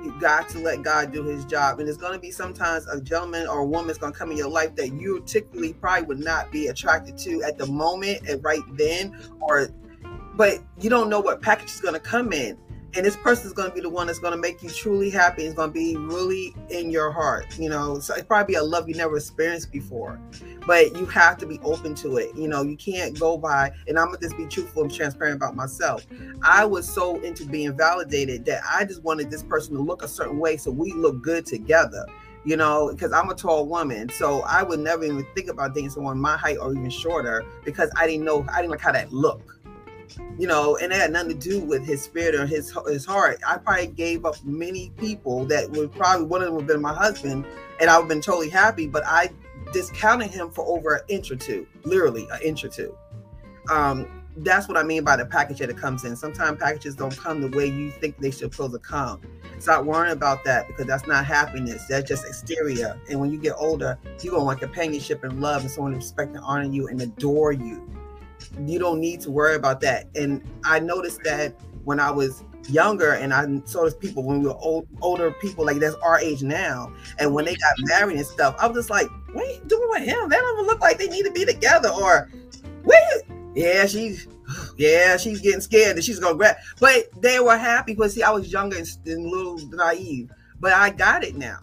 you 0.05 0.15
got 0.21 0.49
to 0.51 0.59
let 0.59 0.83
God 0.83 1.13
do 1.13 1.25
his 1.25 1.45
job. 1.45 1.81
And 1.81 1.89
it's 1.89 1.99
going 1.99 2.13
to 2.13 2.19
be 2.19 2.31
sometimes 2.31 2.87
a 2.87 3.01
gentleman 3.01 3.47
or 3.49 3.61
a 3.61 3.65
woman 3.65 3.91
is 3.91 3.99
going 3.99 4.13
to 4.13 4.19
come 4.19 4.31
in 4.31 4.37
your 4.37 4.51
life 4.51 4.77
that 4.77 4.89
you 4.93 5.23
typically 5.27 5.73
probably 5.73 6.07
would 6.07 6.21
not 6.21 6.53
be 6.53 6.67
attracted 6.67 7.17
to 7.19 7.43
at 7.43 7.57
the 7.59 7.67
moment 7.67 8.29
and 8.29 8.45
right 8.45 8.63
then, 8.73 9.17
or 9.41 9.69
but 10.37 10.61
you 10.81 10.91
don't 10.91 11.09
know 11.09 11.21
what 11.21 11.41
package 11.41 11.71
is 11.71 11.81
going 11.81 11.95
to 11.95 12.01
come 12.01 12.33
in. 12.33 12.59
And 12.97 13.05
this 13.05 13.17
person 13.17 13.47
is 13.47 13.53
going 13.53 13.69
to 13.69 13.75
be 13.75 13.81
the 13.81 13.89
one 13.89 14.07
that's 14.07 14.19
going 14.19 14.33
to 14.33 14.39
make 14.39 14.63
you 14.63 14.71
truly 14.71 15.11
happy. 15.11 15.45
It's 15.45 15.55
going 15.55 15.71
to 15.71 15.73
be 15.73 15.97
really 15.97 16.55
in 16.71 16.91
your 16.91 17.11
heart. 17.11 17.59
You 17.59 17.69
know, 17.69 17.99
so 17.99 18.15
it's 18.15 18.25
probably 18.25 18.55
a 18.55 18.63
love 18.63 18.89
you 18.89 18.95
never 18.95 19.17
experienced 19.17 19.73
before 19.73 20.21
but 20.67 20.97
you 20.97 21.07
have 21.07 21.37
to 21.39 21.47
be 21.47 21.59
open 21.63 21.95
to 21.97 22.17
it. 22.17 22.35
You 22.37 22.49
know, 22.49 22.63
you 22.63 22.77
can't 22.77 23.19
go 23.19 23.37
by, 23.37 23.73
and 23.87 23.99
I'm 23.99 24.07
gonna 24.07 24.19
just 24.19 24.37
be 24.37 24.47
truthful 24.47 24.83
and 24.83 24.93
transparent 24.93 25.37
about 25.37 25.57
myself. 25.57 26.07
I 26.43 26.65
was 26.65 26.89
so 26.89 27.21
into 27.23 27.47
being 27.47 27.77
validated 27.77 28.45
that 28.47 28.63
I 28.69 28.85
just 28.85 29.03
wanted 29.03 29.31
this 29.31 29.43
person 29.43 29.75
to 29.75 29.83
look 29.83 30.03
a 30.03 30.09
certain 30.09 30.39
way 30.39 30.57
so 30.57 30.71
we 30.71 30.93
look 30.93 31.23
good 31.23 31.47
together. 31.47 32.07
You 32.47 32.59
know, 32.59 32.91
because 32.93 33.11
I'm 33.11 33.31
a 33.31 33.35
tall 33.35 33.67
woman, 33.67 34.11
so 34.11 34.43
I 34.43 34.63
would 34.63 34.79
never 34.79 35.03
even 35.05 35.27
think 35.35 35.49
about 35.49 35.75
dating 35.75 35.91
someone 35.91 36.19
my 36.19 36.37
height 36.37 36.59
or 36.59 36.73
even 36.73 36.91
shorter 36.91 37.43
because 37.65 37.91
I 37.97 38.07
didn't 38.07 38.27
know 38.27 38.45
I 38.53 38.61
didn't 38.61 38.73
like 38.73 38.83
how 38.83 38.93
that 38.93 39.11
looked 39.13 39.54
you 40.39 40.47
know, 40.47 40.77
and 40.77 40.93
it 40.93 40.97
had 40.97 41.13
nothing 41.13 41.39
to 41.39 41.49
do 41.49 41.61
with 41.61 41.85
his 41.85 42.03
spirit 42.03 42.35
or 42.35 42.47
his 42.47 42.75
his 42.87 43.05
heart. 43.05 43.41
I 43.47 43.59
probably 43.59 43.89
gave 43.89 44.25
up 44.25 44.37
many 44.45 44.91
people 44.97 45.45
that 45.47 45.71
would 45.71 45.93
probably 45.93 46.27
one 46.27 46.41
of 46.41 46.47
them 46.47 46.55
would 46.57 46.63
have 46.63 46.69
been 46.69 46.83
my 46.83 46.95
husband, 46.95 47.47
and 47.81 47.91
I 47.91 47.97
would 47.97 48.03
have 48.03 48.09
been 48.09 48.21
totally 48.21 48.51
happy. 48.51 48.87
But 48.87 49.05
I 49.07 49.31
discounted 49.73 50.31
him 50.31 50.51
for 50.51 50.65
over 50.67 50.95
an 50.95 51.03
inch 51.09 51.31
or 51.31 51.37
two, 51.37 51.67
literally 51.85 52.27
an 52.31 52.41
inch 52.43 52.65
or 52.65 52.69
two. 52.69 52.97
Um, 53.71 54.25
that's 54.39 54.67
what 54.69 54.77
I 54.77 54.83
mean 54.83 55.05
by 55.05 55.17
the 55.17 55.27
package 55.27 55.59
that 55.59 55.71
it 55.71 55.77
comes 55.77 56.05
in. 56.05 56.17
Sometimes 56.17 56.59
packages 56.59 56.97
don't 56.97 57.17
come 57.17 57.41
the 57.41 57.57
way 57.57 57.67
you 57.67 57.91
think 57.91 58.19
they 58.19 58.31
should 58.31 58.53
supposed 58.53 58.73
to 58.73 58.79
come. 58.79 59.21
Stop 59.61 59.85
worrying 59.85 60.13
about 60.13 60.45
that 60.45 60.67
because 60.67 60.87
that's 60.87 61.07
not 61.07 61.25
happiness. 61.25 61.85
That's 61.89 62.09
just 62.09 62.27
exterior. 62.27 63.01
And 63.09 63.21
when 63.21 63.31
you 63.31 63.39
get 63.39 63.55
older, 63.57 63.97
you're 64.21 64.33
gonna 64.33 64.45
want 64.45 64.61
companionship 64.61 65.23
and 65.23 65.41
love 65.41 65.63
and 65.63 65.71
someone 65.71 65.93
to 65.93 65.99
respect 65.99 66.35
and 66.35 66.45
honor 66.45 66.65
you 66.65 66.89
and 66.89 67.01
adore 67.01 67.53
you. 67.53 67.89
You 68.67 68.79
don't 68.79 69.01
need 69.01 69.21
to 69.23 69.31
worry 69.31 69.55
about 69.55 69.81
that. 69.83 70.07
And 70.15 70.43
I 70.65 70.79
noticed 70.81 71.23
that 71.25 71.55
when 71.85 72.01
I 72.01 72.11
was 72.11 72.45
younger 72.69 73.13
and 73.13 73.33
I 73.35 73.47
saw 73.67 73.83
those 73.83 73.95
people 73.95 74.23
when 74.23 74.41
we 74.41 74.47
were 74.47 74.57
old, 74.57 74.87
older 75.01 75.33
people 75.33 75.65
like 75.65 75.79
that's 75.79 75.97
our 75.97 76.19
age 76.19 76.43
now. 76.43 76.93
And 77.19 77.35
when 77.35 77.45
they 77.45 77.55
got 77.55 77.75
married 77.81 78.17
and 78.17 78.27
stuff, 78.27 78.57
I 78.59 78.67
was 78.67 78.77
just 78.77 78.91
like, 78.91 79.09
what 79.33 79.45
are 79.45 79.51
you 79.51 79.61
doing 79.67 79.89
with 79.91 80.03
him? 80.03 80.29
They 80.29 80.37
don't 80.37 80.59
even 80.59 80.67
look 80.67 80.81
like 80.81 80.99
they 80.99 81.09
need 81.09 81.25
to 81.25 81.33
be 81.33 81.45
together. 81.45 81.91
Or 81.91 82.31
wait, 82.85 83.23
yeah, 83.55 83.87
she's 83.87 84.29
yeah, 84.77 85.17
she's 85.17 85.41
getting 85.41 85.61
scared 85.61 85.97
that 85.97 86.05
she's 86.05 86.19
gonna 86.19 86.37
grab. 86.37 86.57
But 86.81 87.11
they 87.21 87.41
were 87.41 87.57
happy 87.57 87.93
because 87.95 88.15
see, 88.15 88.23
I 88.23 88.31
was 88.31 88.53
younger 88.53 88.77
and, 88.77 88.87
and 89.07 89.27
a 89.27 89.29
little 89.29 89.59
naive. 89.69 90.31
But 90.61 90.73
I 90.73 90.91
got 90.91 91.25
it 91.25 91.37
now. 91.37 91.59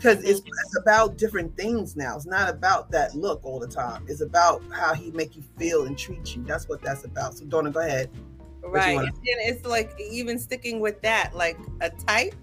Because 0.00 0.24
it's, 0.24 0.40
it's 0.40 0.78
about 0.78 1.18
different 1.18 1.54
things 1.58 1.94
now. 1.94 2.16
It's 2.16 2.24
not 2.24 2.48
about 2.48 2.90
that 2.92 3.14
look 3.14 3.44
all 3.44 3.60
the 3.60 3.68
time. 3.68 4.06
It's 4.08 4.22
about 4.22 4.62
how 4.72 4.94
he 4.94 5.10
make 5.10 5.36
you 5.36 5.42
feel 5.58 5.84
and 5.84 5.98
treat 5.98 6.34
you. 6.34 6.42
That's 6.44 6.70
what 6.70 6.80
that's 6.80 7.04
about. 7.04 7.36
So 7.36 7.44
Donna, 7.44 7.70
go 7.70 7.80
ahead. 7.80 8.08
Right. 8.62 8.96
And 8.96 9.12
it's 9.24 9.66
like 9.66 9.94
even 10.00 10.38
sticking 10.38 10.80
with 10.80 11.02
that, 11.02 11.34
like 11.34 11.58
a 11.82 11.90
type, 11.90 12.34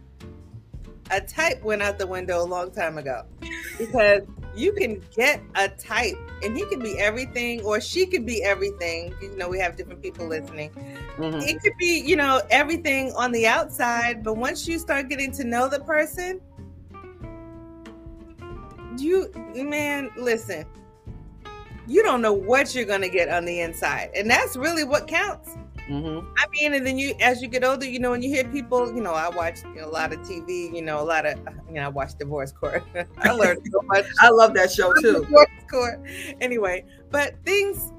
a 1.10 1.20
type 1.20 1.64
went 1.64 1.82
out 1.82 1.98
the 1.98 2.06
window 2.06 2.44
a 2.44 2.46
long 2.46 2.70
time 2.70 3.00
ago 3.00 3.26
because 3.80 4.22
you 4.56 4.72
can 4.74 5.02
get 5.16 5.42
a 5.56 5.68
type 5.68 6.16
and 6.44 6.56
he 6.56 6.64
can 6.68 6.80
be 6.80 7.00
everything 7.00 7.62
or 7.62 7.82
she 7.82 8.06
could 8.06 8.26
be 8.26 8.44
everything. 8.44 9.16
You 9.20 9.36
know, 9.36 9.50
we 9.50 9.58
have 9.58 9.76
different 9.76 10.04
people 10.04 10.28
listening. 10.28 10.70
Mm-hmm. 11.18 11.40
It 11.40 11.60
could 11.64 11.74
be, 11.80 12.04
you 12.06 12.18
know, 12.18 12.42
everything 12.52 13.14
on 13.14 13.32
the 13.32 13.48
outside, 13.48 14.24
but 14.24 14.36
once 14.38 14.68
you 14.68 14.78
start 14.78 15.10
getting 15.10 15.32
to 15.32 15.44
know 15.44 15.68
the 15.68 15.80
person, 15.80 16.40
you, 19.00 19.32
man, 19.56 20.10
listen, 20.18 20.66
you 21.88 22.04
don't 22.04 22.22
know 22.22 22.34
what 22.34 22.76
you're 22.76 22.86
going 22.86 23.02
to 23.02 23.10
get 23.10 23.30
on 23.30 23.46
the 23.46 23.62
inside. 23.62 24.12
And 24.16 24.30
that's 24.30 24.56
really 24.56 24.84
what 24.84 25.08
counts. 25.08 25.56
Mm-hmm. 25.90 26.28
I 26.38 26.46
mean, 26.50 26.74
and 26.74 26.86
then 26.86 26.98
you, 26.98 27.16
as 27.22 27.42
you 27.42 27.48
get 27.48 27.64
older, 27.64 27.86
you 27.86 28.00
know, 28.00 28.12
when 28.12 28.22
you 28.22 28.30
hear 28.30 28.44
people, 28.44 28.94
you 28.94 29.02
know, 29.02 29.14
I 29.14 29.30
watch 29.30 29.64
you 29.64 29.82
know, 29.82 29.88
a 29.88 29.90
lot 29.90 30.12
of 30.12 30.20
TV, 30.20 30.74
you 30.76 30.82
know, 30.82 31.00
a 31.00 31.04
lot 31.04 31.26
of, 31.26 31.40
you 31.70 31.76
know, 31.76 31.86
I 31.86 31.88
watch 31.88 32.16
Divorce 32.18 32.52
Court. 32.52 32.84
I 33.20 33.32
learned 33.32 33.62
so 33.72 33.82
much. 33.84 34.06
I 34.20 34.30
love 34.30 34.54
that 34.56 34.72
show 34.72 34.94
too. 34.96 35.22
Divorce 35.22 35.48
Court. 35.72 36.02
Anyway, 36.42 36.84
but 37.10 37.36
things 37.46 37.94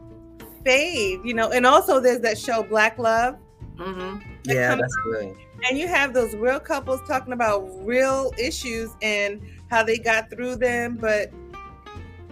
fade, 0.64 1.20
you 1.24 1.32
know, 1.32 1.50
and 1.50 1.64
also 1.64 1.98
there's 1.98 2.20
that 2.20 2.36
show 2.36 2.62
Black 2.62 2.98
Love. 2.98 3.36
Mm-hmm. 3.76 4.18
That 4.44 4.54
yeah, 4.54 4.74
that's 4.74 4.96
good. 5.04 5.34
And 5.68 5.78
you 5.78 5.88
have 5.88 6.12
those 6.12 6.34
real 6.36 6.60
couples 6.60 7.00
talking 7.08 7.32
about 7.32 7.68
real 7.86 8.32
issues 8.38 8.90
and 9.00 9.40
how 9.70 9.82
they 9.82 9.98
got 9.98 10.30
through 10.30 10.56
them, 10.56 10.96
but 10.96 11.30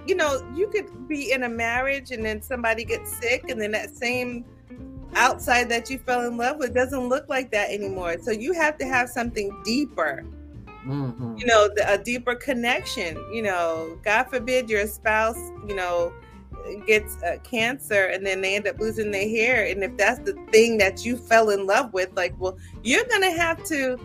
you 0.07 0.15
know, 0.15 0.41
you 0.55 0.69
could 0.69 1.09
be 1.09 1.33
in 1.33 1.43
a 1.43 1.49
marriage 1.49 2.13
and 2.13 2.25
then 2.25 2.41
somebody 2.41 2.85
gets 2.85 3.17
sick, 3.19 3.49
and 3.49 3.61
then 3.61 3.73
that 3.73 3.91
same 3.95 4.45
outside 5.15 5.69
that 5.71 5.91
you 5.91 5.99
fell 5.99 6.27
in 6.27 6.37
love 6.37 6.59
with 6.59 6.75
doesn't 6.75 7.09
look 7.09 7.29
like 7.29 7.51
that 7.51 7.71
anymore. 7.71 8.17
So 8.23 8.31
you 8.31 8.53
have 8.53 8.77
to 8.79 8.87
have 8.87 9.09
something 9.09 9.51
deeper. 9.65 10.25
Mm-hmm. 10.87 11.37
You 11.39 11.47
know, 11.47 11.69
the, 11.75 11.93
a 11.93 11.99
deeper 11.99 12.35
connection. 12.35 13.17
You 13.33 13.43
know, 13.43 13.99
God 14.05 14.25
forbid 14.25 14.71
your 14.71 14.87
spouse, 14.87 15.39
you 15.67 15.75
know, 15.75 16.13
gets 16.87 17.21
uh, 17.23 17.39
cancer 17.43 18.07
and 18.07 18.25
then 18.25 18.41
they 18.41 18.57
end 18.57 18.69
up 18.69 18.79
losing 18.79 19.11
their 19.11 19.29
hair. 19.29 19.67
And 19.67 19.83
if 19.83 19.97
that's 19.97 20.21
the 20.21 20.35
thing 20.53 20.79
that 20.79 21.05
you 21.05 21.17
fell 21.17 21.51
in 21.51 21.67
love 21.67 21.93
with, 21.93 22.11
like, 22.15 22.35
well, 22.39 22.57
you're 22.83 23.05
going 23.05 23.23
to 23.23 23.33
have 23.33 23.65
to 23.65 23.99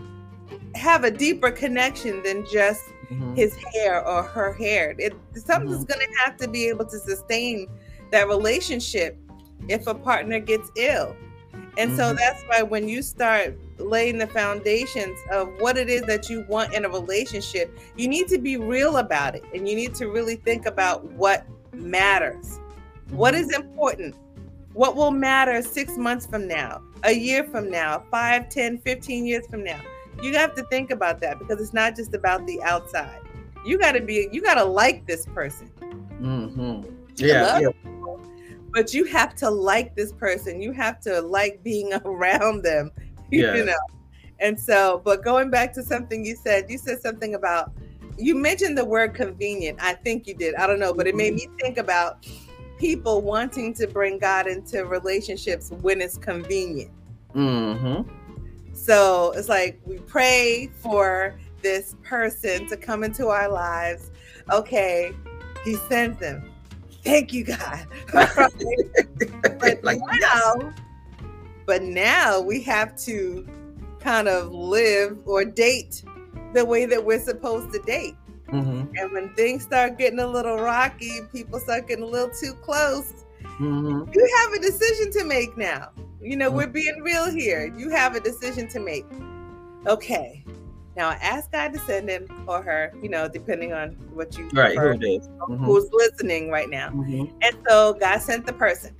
have 0.74 1.04
a 1.04 1.10
deeper 1.10 1.50
connection 1.50 2.22
than 2.22 2.44
just 2.50 2.82
mm-hmm. 3.12 3.34
his 3.34 3.54
hair 3.74 4.06
or 4.06 4.22
her 4.22 4.52
hair. 4.52 4.94
It, 4.98 5.14
something's 5.34 5.84
mm-hmm. 5.84 5.84
going 5.84 6.00
to 6.00 6.12
have 6.24 6.36
to 6.38 6.48
be 6.48 6.68
able 6.68 6.86
to 6.86 6.98
sustain 6.98 7.68
that 8.10 8.28
relationship 8.28 9.18
if 9.68 9.86
a 9.86 9.94
partner 9.94 10.40
gets 10.40 10.70
ill. 10.76 11.16
And 11.78 11.90
mm-hmm. 11.90 11.96
so 11.96 12.14
that's 12.14 12.42
why 12.44 12.62
when 12.62 12.88
you 12.88 13.02
start 13.02 13.56
laying 13.78 14.18
the 14.18 14.26
foundations 14.26 15.18
of 15.30 15.48
what 15.58 15.76
it 15.76 15.88
is 15.88 16.02
that 16.02 16.28
you 16.28 16.44
want 16.48 16.74
in 16.74 16.84
a 16.84 16.88
relationship, 16.88 17.78
you 17.96 18.08
need 18.08 18.28
to 18.28 18.38
be 18.38 18.56
real 18.56 18.98
about 18.98 19.34
it 19.34 19.44
and 19.54 19.68
you 19.68 19.74
need 19.74 19.94
to 19.96 20.08
really 20.08 20.36
think 20.36 20.66
about 20.66 21.04
what 21.12 21.46
matters. 21.72 22.58
What 23.10 23.34
is 23.34 23.48
mm-hmm. 23.48 23.62
important? 23.62 24.14
What 24.74 24.96
will 24.96 25.10
matter 25.10 25.60
six 25.60 25.98
months 25.98 26.26
from 26.26 26.48
now, 26.48 26.80
a 27.04 27.12
year 27.12 27.44
from 27.44 27.70
now, 27.70 28.04
five, 28.10 28.48
ten, 28.48 28.78
fifteen 28.78 29.26
years 29.26 29.46
from 29.48 29.64
now? 29.64 29.80
You 30.20 30.34
have 30.34 30.54
to 30.56 30.64
think 30.64 30.90
about 30.90 31.20
that 31.20 31.38
because 31.38 31.60
it's 31.60 31.72
not 31.72 31.96
just 31.96 32.14
about 32.14 32.46
the 32.46 32.62
outside. 32.62 33.20
You 33.64 33.78
got 33.78 33.92
to 33.92 34.00
be, 34.00 34.28
you 34.32 34.42
got 34.42 34.54
to 34.54 34.64
like 34.64 35.06
this 35.06 35.26
person. 35.26 35.70
Mm-hmm. 36.20 36.90
Yeah. 37.16 37.58
yeah 37.58 37.68
but 38.72 38.94
you 38.94 39.04
have 39.04 39.34
to 39.36 39.50
like 39.50 39.94
this 39.94 40.12
person. 40.12 40.60
You 40.60 40.72
have 40.72 41.00
to 41.00 41.20
like 41.20 41.62
being 41.62 41.92
around 42.04 42.62
them, 42.62 42.90
yeah. 43.30 43.54
you 43.54 43.64
know. 43.64 43.78
And 44.40 44.58
so, 44.58 45.00
but 45.04 45.22
going 45.22 45.50
back 45.50 45.72
to 45.74 45.82
something 45.82 46.24
you 46.24 46.34
said, 46.34 46.68
you 46.68 46.78
said 46.78 47.00
something 47.00 47.34
about 47.34 47.72
you 48.18 48.34
mentioned 48.34 48.76
the 48.76 48.84
word 48.84 49.14
convenient. 49.14 49.78
I 49.80 49.94
think 49.94 50.26
you 50.26 50.34
did. 50.34 50.54
I 50.56 50.66
don't 50.66 50.78
know, 50.78 50.92
but 50.92 51.06
it 51.06 51.14
made 51.14 51.34
me 51.34 51.48
think 51.60 51.78
about 51.78 52.26
people 52.78 53.22
wanting 53.22 53.72
to 53.74 53.86
bring 53.86 54.18
God 54.18 54.46
into 54.46 54.84
relationships 54.84 55.70
when 55.80 56.00
it's 56.00 56.18
convenient. 56.18 56.90
Mm-hmm. 57.34 58.10
So 58.72 59.32
it's 59.36 59.48
like 59.48 59.80
we 59.84 59.98
pray 59.98 60.70
for 60.80 61.38
this 61.62 61.94
person 62.02 62.68
to 62.68 62.76
come 62.76 63.04
into 63.04 63.28
our 63.28 63.48
lives. 63.48 64.10
Okay, 64.50 65.12
he 65.64 65.76
sends 65.88 66.18
them 66.18 66.52
thank 67.02 67.32
you, 67.32 67.44
God. 67.44 67.86
but 68.12 68.38
like, 69.82 70.00
now, 70.20 70.54
yes. 70.60 70.74
but 71.66 71.82
now 71.82 72.40
we 72.40 72.62
have 72.62 72.96
to 72.98 73.46
kind 74.00 74.28
of 74.28 74.52
live 74.52 75.18
or 75.24 75.44
date 75.44 76.02
the 76.54 76.64
way 76.64 76.86
that 76.86 77.04
we're 77.04 77.20
supposed 77.20 77.72
to 77.72 77.80
date. 77.80 78.16
Mm-hmm. 78.48 78.94
And 78.96 79.12
when 79.12 79.34
things 79.34 79.62
start 79.62 79.98
getting 79.98 80.18
a 80.18 80.26
little 80.26 80.58
rocky, 80.58 81.20
people 81.32 81.58
start 81.58 81.88
getting 81.88 82.04
a 82.04 82.08
little 82.08 82.30
too 82.30 82.52
close. 82.54 83.21
Mm-hmm. 83.58 84.12
You 84.12 84.36
have 84.38 84.52
a 84.52 84.58
decision 84.60 85.10
to 85.12 85.24
make 85.24 85.56
now. 85.56 85.90
You 86.20 86.36
know, 86.36 86.48
mm-hmm. 86.48 86.56
we're 86.56 86.66
being 86.68 87.00
real 87.02 87.30
here. 87.30 87.72
You 87.76 87.90
have 87.90 88.14
a 88.14 88.20
decision 88.20 88.68
to 88.68 88.80
make. 88.80 89.06
Okay, 89.86 90.44
now 90.96 91.10
ask 91.10 91.50
God 91.50 91.72
to 91.72 91.78
send 91.80 92.08
him 92.08 92.44
or 92.46 92.62
her, 92.62 92.92
you 93.02 93.08
know, 93.08 93.28
depending 93.28 93.72
on 93.72 93.90
what 94.12 94.36
you 94.36 94.48
right, 94.52 94.76
prefer, 94.76 94.94
who 94.94 95.18
mm-hmm. 95.18 95.64
who's 95.64 95.88
listening 95.92 96.50
right 96.50 96.68
now. 96.68 96.90
Mm-hmm. 96.90 97.36
And 97.42 97.56
so 97.66 97.94
God 97.94 98.20
sent 98.20 98.46
the 98.46 98.52
person. 98.52 98.94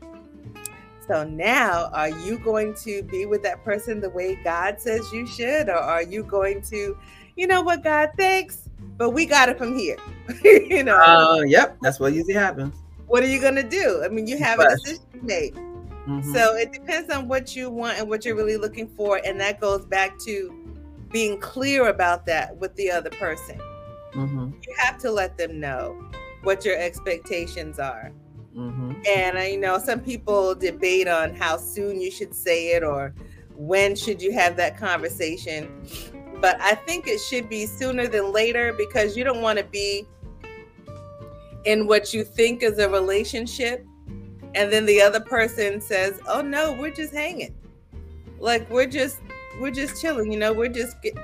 So 1.07 1.25
now 1.25 1.91
are 1.93 2.09
you 2.09 2.39
going 2.39 2.75
to 2.85 3.03
be 3.03 3.27
with 3.27 3.43
that 3.43 3.63
person 3.65 4.01
the 4.01 4.09
way 4.09 4.39
God 4.43 4.81
says 4.81 5.13
you 5.13 5.27
should? 5.27 5.69
Or 5.69 5.77
are 5.77 6.03
you 6.03 6.23
going 6.23 6.63
to, 6.63 6.97
you 7.37 7.47
know 7.47 7.61
what, 7.61 7.83
God, 7.83 8.11
thanks, 8.17 8.69
but 8.97 9.11
we 9.11 9.27
got 9.27 9.49
it 9.49 9.59
from 9.59 9.77
here. 9.77 9.99
you 10.45 10.85
know. 10.85 10.97
Uh, 10.97 11.43
yep, 11.43 11.77
that's 11.83 12.01
what 12.01 12.15
usually 12.15 12.35
happens. 12.35 12.75
What 13.07 13.23
are 13.23 13.29
you 13.29 13.41
gonna 13.41 13.69
do? 13.69 14.03
I 14.05 14.09
mean, 14.09 14.27
you 14.27 14.39
have 14.39 14.59
a 14.59 14.71
decision 14.71 15.05
made. 15.23 15.55
Mm-hmm. 15.55 16.33
So 16.33 16.55
it 16.57 16.73
depends 16.73 17.11
on 17.11 17.29
what 17.29 17.55
you 17.55 17.71
want 17.71 17.99
and 17.99 18.09
what 18.09 18.25
you're 18.25 18.35
really 18.35 18.57
looking 18.57 18.89
for. 18.89 19.21
And 19.25 19.41
that 19.41 19.61
goes 19.61 19.85
back 19.87 20.19
to 20.21 20.53
being 21.13 21.39
clear 21.39 21.89
about 21.89 22.27
that 22.27 22.57
with 22.57 22.75
the 22.75 22.91
other 22.91 23.11
person. 23.11 23.61
Mm-hmm. 24.13 24.51
You 24.67 24.75
have 24.79 24.99
to 24.99 25.11
let 25.11 25.39
them 25.39 25.61
know 25.61 26.03
what 26.43 26.65
your 26.65 26.77
expectations 26.77 27.79
are. 27.79 28.13
Mm-hmm. 28.57 28.93
And 29.07 29.39
I 29.39 29.55
know 29.55 29.79
some 29.79 30.01
people 30.01 30.55
debate 30.55 31.09
on 31.09 31.35
how 31.35 31.57
soon 31.57 32.01
you 32.01 32.11
should 32.11 32.35
say 32.35 32.73
it 32.73 32.83
or 32.83 33.15
when 33.55 33.95
should 33.95 34.21
you 34.21 34.33
have 34.33 34.57
that 34.57 34.77
conversation. 34.77 35.71
But 36.41 36.61
I 36.61 36.75
think 36.75 37.07
it 37.07 37.21
should 37.21 37.49
be 37.49 37.67
sooner 37.67 38.09
than 38.09 38.33
later 38.33 38.73
because 38.73 39.17
you 39.17 39.23
don't 39.23 39.41
want 39.41 39.59
to 39.59 39.65
be 39.65 40.07
in 41.65 41.87
what 41.87 42.13
you 42.13 42.25
think 42.25 42.63
is 42.63 42.79
a 42.79 42.89
relationship 42.89 43.87
and 44.55 44.73
then 44.73 44.85
the 44.85 45.01
other 45.01 45.21
person 45.21 45.81
says, 45.81 46.21
"Oh 46.27 46.43
no, 46.43 46.73
we're 46.73 46.91
just 46.91 47.15
hanging." 47.15 47.55
Like 48.39 48.69
we're 48.71 48.87
just 48.87 49.19
we're 49.61 49.71
just 49.71 50.01
chilling, 50.01 50.31
you 50.33 50.39
know, 50.39 50.53
we're 50.53 50.69
just 50.69 51.01
get, 51.03 51.17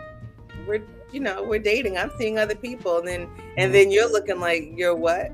we're 0.67 0.83
you 1.13 1.21
know, 1.21 1.43
we're 1.43 1.59
dating. 1.59 1.99
I'm 1.99 2.11
seeing 2.19 2.39
other 2.39 2.55
people 2.55 2.99
and 2.99 3.09
then 3.09 3.29
and 3.57 3.75
then 3.75 3.91
you're 3.91 4.11
looking 4.11 4.41
like 4.41 4.73
you're 4.77 4.95
what? 4.95 5.33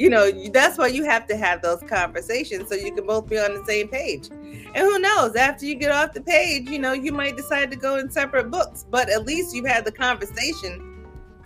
you 0.00 0.08
know 0.08 0.30
that's 0.48 0.78
why 0.78 0.86
you 0.86 1.04
have 1.04 1.26
to 1.26 1.36
have 1.36 1.60
those 1.60 1.82
conversations 1.82 2.66
so 2.70 2.74
you 2.74 2.90
can 2.94 3.04
both 3.04 3.28
be 3.28 3.38
on 3.38 3.52
the 3.52 3.62
same 3.66 3.86
page 3.86 4.30
and 4.30 4.76
who 4.76 4.98
knows 4.98 5.36
after 5.36 5.66
you 5.66 5.74
get 5.74 5.90
off 5.90 6.14
the 6.14 6.22
page 6.22 6.70
you 6.70 6.78
know 6.78 6.94
you 6.94 7.12
might 7.12 7.36
decide 7.36 7.70
to 7.70 7.76
go 7.76 7.96
in 7.96 8.10
separate 8.10 8.50
books 8.50 8.86
but 8.90 9.10
at 9.10 9.26
least 9.26 9.54
you've 9.54 9.66
had 9.66 9.84
the 9.84 9.92
conversation 9.92 10.89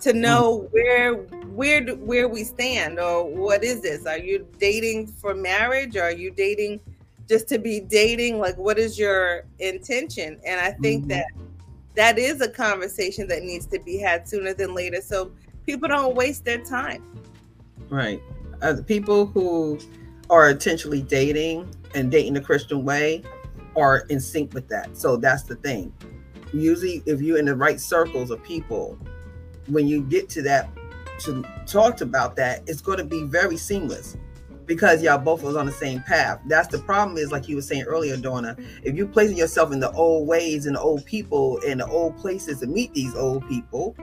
to 0.05 0.11
hmm. 0.11 0.21
know 0.21 0.67
where 0.71 1.13
where 1.13 1.85
where 1.95 2.27
we 2.27 2.43
stand 2.43 2.99
or 2.99 3.25
what 3.25 3.63
is 3.63 3.81
this 3.81 4.05
are 4.05 4.17
you 4.19 4.47
dating 4.59 5.07
for 5.07 5.33
marriage 5.33 5.95
or 5.95 6.03
are 6.03 6.11
you 6.11 6.31
dating 6.31 6.79
just 7.27 7.47
to 7.47 7.57
be 7.57 7.79
dating 7.79 8.39
like 8.39 8.57
what 8.57 8.77
is 8.77 8.97
your 8.97 9.45
intention 9.59 10.39
and 10.45 10.59
i 10.59 10.71
think 10.71 11.01
mm-hmm. 11.01 11.09
that 11.09 11.27
that 11.95 12.19
is 12.19 12.41
a 12.41 12.49
conversation 12.49 13.27
that 13.27 13.43
needs 13.43 13.65
to 13.65 13.79
be 13.79 13.97
had 13.97 14.27
sooner 14.27 14.53
than 14.53 14.73
later 14.73 15.01
so 15.01 15.31
people 15.65 15.87
don't 15.87 16.15
waste 16.15 16.45
their 16.45 16.63
time 16.63 17.03
right 17.89 18.21
uh, 18.61 18.75
people 18.85 19.25
who 19.25 19.79
are 20.29 20.49
intentionally 20.49 21.01
dating 21.01 21.67
and 21.93 22.11
dating 22.11 22.33
the 22.33 22.41
Christian 22.41 22.83
way 22.83 23.23
are 23.75 23.99
in 24.09 24.19
sync 24.19 24.53
with 24.53 24.67
that. 24.69 24.97
So 24.97 25.17
that's 25.17 25.43
the 25.43 25.55
thing. 25.55 25.93
Usually, 26.53 27.03
if 27.05 27.21
you're 27.21 27.37
in 27.37 27.45
the 27.45 27.55
right 27.55 27.79
circles 27.79 28.31
of 28.31 28.43
people, 28.43 28.97
when 29.67 29.87
you 29.87 30.01
get 30.01 30.29
to 30.29 30.41
that 30.43 30.69
to 31.19 31.43
talk 31.65 32.01
about 32.01 32.35
that, 32.35 32.61
it's 32.67 32.81
going 32.81 32.97
to 32.97 33.03
be 33.03 33.23
very 33.23 33.57
seamless 33.57 34.17
because 34.65 35.01
y'all 35.01 35.17
both 35.17 35.43
was 35.43 35.55
on 35.55 35.65
the 35.65 35.71
same 35.71 36.01
path. 36.01 36.39
That's 36.47 36.67
the 36.67 36.79
problem 36.79 37.17
is 37.17 37.31
like 37.31 37.47
you 37.47 37.55
were 37.55 37.61
saying 37.61 37.83
earlier, 37.83 38.17
Donna. 38.17 38.57
If 38.83 38.95
you're 38.95 39.07
placing 39.07 39.37
yourself 39.37 39.71
in 39.71 39.79
the 39.79 39.91
old 39.91 40.27
ways 40.27 40.65
and 40.65 40.75
the 40.75 40.81
old 40.81 41.05
people 41.05 41.59
and 41.65 41.79
the 41.79 41.87
old 41.87 42.17
places 42.17 42.59
to 42.59 42.67
meet 42.67 42.93
these 42.93 43.15
old 43.15 43.47
people, 43.47 43.95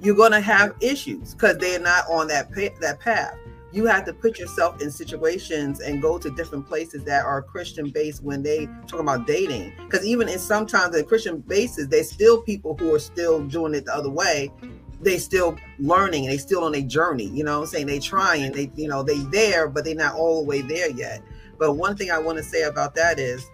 you're 0.00 0.16
going 0.16 0.32
to 0.32 0.40
have 0.40 0.74
issues 0.80 1.34
because 1.34 1.58
they're 1.58 1.80
not 1.80 2.04
on 2.10 2.28
that 2.28 2.50
pa- 2.52 2.76
that 2.80 3.00
path 3.00 3.36
you 3.76 3.84
have 3.84 4.04
to 4.06 4.12
put 4.14 4.38
yourself 4.38 4.80
in 4.80 4.90
situations 4.90 5.80
and 5.80 6.00
go 6.00 6.18
to 6.18 6.30
different 6.30 6.66
places 6.66 7.04
that 7.04 7.24
are 7.26 7.42
Christian 7.42 7.90
based 7.90 8.22
when 8.22 8.42
they 8.42 8.66
talk 8.86 9.00
about 9.00 9.26
dating. 9.26 9.72
Because 9.84 10.06
even 10.06 10.28
in 10.28 10.38
sometimes 10.38 10.94
the 10.94 11.04
Christian 11.04 11.40
bases, 11.40 11.88
there's 11.88 12.10
still 12.10 12.40
people 12.40 12.74
who 12.78 12.94
are 12.94 12.98
still 12.98 13.42
doing 13.42 13.74
it 13.74 13.84
the 13.84 13.94
other 13.94 14.08
way. 14.08 14.50
They 15.00 15.18
still 15.18 15.58
learning 15.78 16.26
they 16.26 16.38
still 16.38 16.64
on 16.64 16.74
a 16.74 16.82
journey. 16.82 17.26
You 17.26 17.44
know 17.44 17.60
I'm 17.60 17.66
saying? 17.66 17.86
They 17.86 17.98
trying, 17.98 18.52
they 18.52 18.70
you 18.74 18.88
know, 18.88 19.02
they 19.02 19.18
there, 19.18 19.68
but 19.68 19.84
they're 19.84 19.94
not 19.94 20.14
all 20.14 20.40
the 20.40 20.46
way 20.46 20.62
there 20.62 20.90
yet. 20.90 21.22
But 21.58 21.74
one 21.74 21.96
thing 21.96 22.10
I 22.10 22.18
want 22.18 22.38
to 22.38 22.44
say 22.44 22.62
about 22.62 22.94
that 22.94 23.18
is 23.18 23.50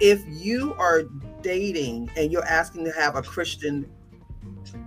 if 0.00 0.22
you 0.26 0.74
are 0.74 1.04
dating 1.42 2.10
and 2.16 2.30
you're 2.32 2.44
asking 2.44 2.84
to 2.84 2.92
have 2.92 3.16
a 3.16 3.22
Christian 3.22 3.88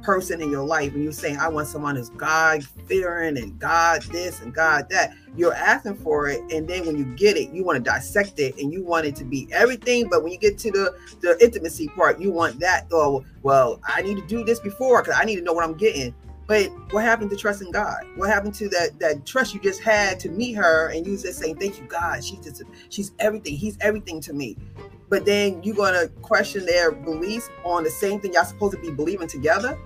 person 0.01 0.41
in 0.41 0.49
your 0.49 0.65
life 0.65 0.93
and 0.93 1.03
you're 1.03 1.11
saying, 1.11 1.37
I 1.37 1.47
want 1.47 1.67
someone 1.67 1.95
who's 1.95 2.09
God 2.09 2.63
fearing 2.63 3.37
and 3.37 3.57
God 3.59 4.01
this 4.03 4.41
and 4.41 4.53
God 4.53 4.87
that, 4.89 5.13
you're 5.35 5.53
asking 5.53 5.95
for 5.95 6.27
it. 6.27 6.41
And 6.51 6.67
then 6.67 6.85
when 6.85 6.97
you 6.97 7.05
get 7.15 7.37
it, 7.37 7.51
you 7.51 7.63
want 7.63 7.77
to 7.77 7.83
dissect 7.83 8.39
it 8.39 8.57
and 8.57 8.71
you 8.71 8.83
want 8.83 9.05
it 9.05 9.15
to 9.17 9.23
be 9.23 9.47
everything. 9.51 10.09
But 10.09 10.23
when 10.23 10.31
you 10.31 10.37
get 10.37 10.57
to 10.59 10.71
the, 10.71 10.95
the 11.21 11.37
intimacy 11.43 11.87
part, 11.89 12.19
you 12.19 12.31
want 12.31 12.59
that, 12.59 12.87
oh, 12.91 13.23
well, 13.43 13.79
I 13.85 14.01
need 14.01 14.17
to 14.17 14.27
do 14.27 14.43
this 14.43 14.59
before 14.59 15.01
because 15.01 15.17
I 15.19 15.25
need 15.25 15.37
to 15.37 15.41
know 15.41 15.53
what 15.53 15.63
I'm 15.63 15.75
getting. 15.75 16.13
But 16.47 16.69
what 16.91 17.05
happened 17.05 17.29
to 17.29 17.37
trusting 17.37 17.71
God? 17.71 18.03
What 18.15 18.29
happened 18.29 18.53
to 18.55 18.67
that 18.69 18.99
that 18.99 19.25
trust 19.25 19.53
you 19.53 19.61
just 19.61 19.81
had 19.81 20.19
to 20.21 20.29
meet 20.29 20.53
her 20.53 20.89
and 20.89 21.07
you 21.07 21.15
just 21.17 21.39
saying, 21.39 21.57
Thank 21.57 21.79
you, 21.79 21.85
God. 21.85 22.23
She's 22.23 22.39
just 22.39 22.63
she's 22.89 23.13
everything. 23.19 23.55
He's 23.55 23.77
everything 23.79 24.19
to 24.21 24.33
me 24.33 24.57
but 25.11 25.25
then 25.25 25.61
you're 25.61 25.75
going 25.75 25.93
to 25.93 26.07
question 26.21 26.65
their 26.65 26.89
beliefs 26.89 27.49
on 27.65 27.83
the 27.83 27.89
same 27.89 28.21
thing 28.21 28.33
y'all 28.33 28.45
supposed 28.45 28.73
to 28.73 28.81
be 28.81 28.89
believing 28.89 29.27
together 29.27 29.77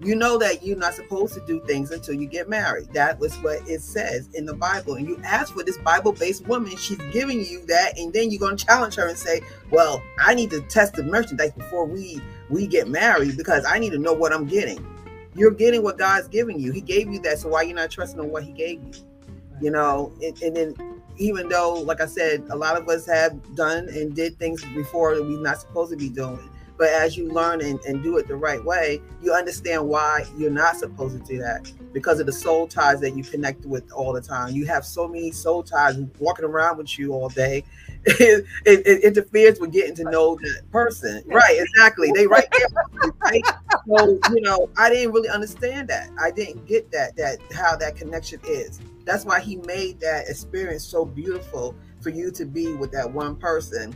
you 0.00 0.14
know 0.14 0.38
that 0.38 0.62
you're 0.62 0.76
not 0.76 0.94
supposed 0.94 1.34
to 1.34 1.40
do 1.40 1.60
things 1.66 1.90
until 1.90 2.14
you 2.14 2.26
get 2.26 2.48
married. 2.48 2.92
That 2.92 3.18
was 3.18 3.34
what 3.36 3.68
it 3.68 3.80
says 3.80 4.28
in 4.34 4.46
the 4.46 4.54
bible. 4.54 4.94
And 4.94 5.08
you 5.08 5.20
ask 5.24 5.52
for 5.52 5.64
this 5.64 5.78
bible-based 5.78 6.46
woman 6.46 6.76
she's 6.76 6.98
giving 7.12 7.44
you 7.44 7.66
that 7.66 7.98
and 7.98 8.12
then 8.12 8.30
you're 8.30 8.38
going 8.38 8.56
to 8.56 8.64
challenge 8.64 8.94
her 8.96 9.08
and 9.08 9.18
say 9.18 9.40
well 9.70 10.02
i 10.18 10.34
need 10.34 10.50
to 10.50 10.60
test 10.62 10.94
the 10.94 11.02
merchandise 11.02 11.52
before 11.52 11.84
we 11.84 12.20
we 12.48 12.66
get 12.66 12.88
married 12.88 13.36
because 13.36 13.64
i 13.66 13.78
need 13.78 13.90
to 13.90 13.98
know 13.98 14.12
what 14.12 14.32
i'm 14.32 14.46
getting. 14.46 14.84
You're 15.34 15.52
getting 15.52 15.82
what 15.82 15.98
god's 15.98 16.28
giving 16.28 16.58
you. 16.58 16.72
He 16.72 16.80
gave 16.80 17.12
you 17.12 17.20
that 17.20 17.38
so 17.38 17.48
why 17.48 17.62
you're 17.62 17.76
not 17.76 17.90
trusting 17.90 18.20
on 18.20 18.30
what 18.30 18.44
he 18.44 18.52
gave 18.52 18.82
you? 18.82 18.92
You 19.60 19.70
know 19.70 20.12
and, 20.22 20.40
and 20.42 20.56
then 20.56 20.74
even 21.18 21.48
though, 21.48 21.74
like 21.74 22.00
I 22.00 22.06
said, 22.06 22.46
a 22.50 22.56
lot 22.56 22.76
of 22.76 22.88
us 22.88 23.04
have 23.06 23.56
done 23.56 23.88
and 23.88 24.14
did 24.14 24.38
things 24.38 24.64
before 24.74 25.16
that 25.16 25.22
we're 25.22 25.40
not 25.40 25.60
supposed 25.60 25.90
to 25.90 25.96
be 25.96 26.08
doing. 26.08 26.48
But 26.78 26.90
as 26.90 27.16
you 27.16 27.28
learn 27.28 27.60
and, 27.60 27.80
and 27.80 28.04
do 28.04 28.18
it 28.18 28.28
the 28.28 28.36
right 28.36 28.64
way, 28.64 29.02
you 29.20 29.32
understand 29.32 29.86
why 29.86 30.24
you're 30.38 30.50
not 30.50 30.76
supposed 30.76 31.18
to 31.18 31.32
do 31.32 31.40
that 31.40 31.70
because 31.92 32.20
of 32.20 32.26
the 32.26 32.32
soul 32.32 32.68
ties 32.68 33.00
that 33.00 33.16
you 33.16 33.24
connect 33.24 33.66
with 33.66 33.90
all 33.90 34.12
the 34.12 34.20
time. 34.20 34.54
You 34.54 34.64
have 34.66 34.86
so 34.86 35.08
many 35.08 35.32
soul 35.32 35.64
ties 35.64 35.98
walking 36.20 36.44
around 36.44 36.78
with 36.78 36.96
you 36.98 37.12
all 37.12 37.28
day. 37.28 37.64
It, 38.04 38.46
it, 38.64 38.86
it 38.86 39.02
interferes 39.02 39.60
with 39.60 39.72
getting 39.72 39.94
to 39.96 40.04
know 40.04 40.36
that 40.36 40.62
person. 40.70 41.22
Right, 41.26 41.58
exactly. 41.60 42.10
They 42.14 42.26
right 42.26 42.46
there. 42.56 43.12
Right? 43.20 43.44
So, 43.86 44.18
you 44.32 44.40
know, 44.40 44.70
I 44.78 44.88
didn't 44.88 45.12
really 45.12 45.28
understand 45.28 45.88
that. 45.88 46.08
I 46.18 46.30
didn't 46.30 46.64
get 46.66 46.90
that, 46.92 47.16
that 47.16 47.38
how 47.52 47.76
that 47.76 47.96
connection 47.96 48.40
is. 48.44 48.80
That's 49.04 49.24
why 49.24 49.40
he 49.40 49.56
made 49.56 50.00
that 50.00 50.28
experience 50.28 50.84
so 50.84 51.04
beautiful 51.04 51.74
for 52.00 52.10
you 52.10 52.30
to 52.30 52.46
be 52.46 52.72
with 52.74 52.92
that 52.92 53.10
one 53.10 53.36
person. 53.36 53.94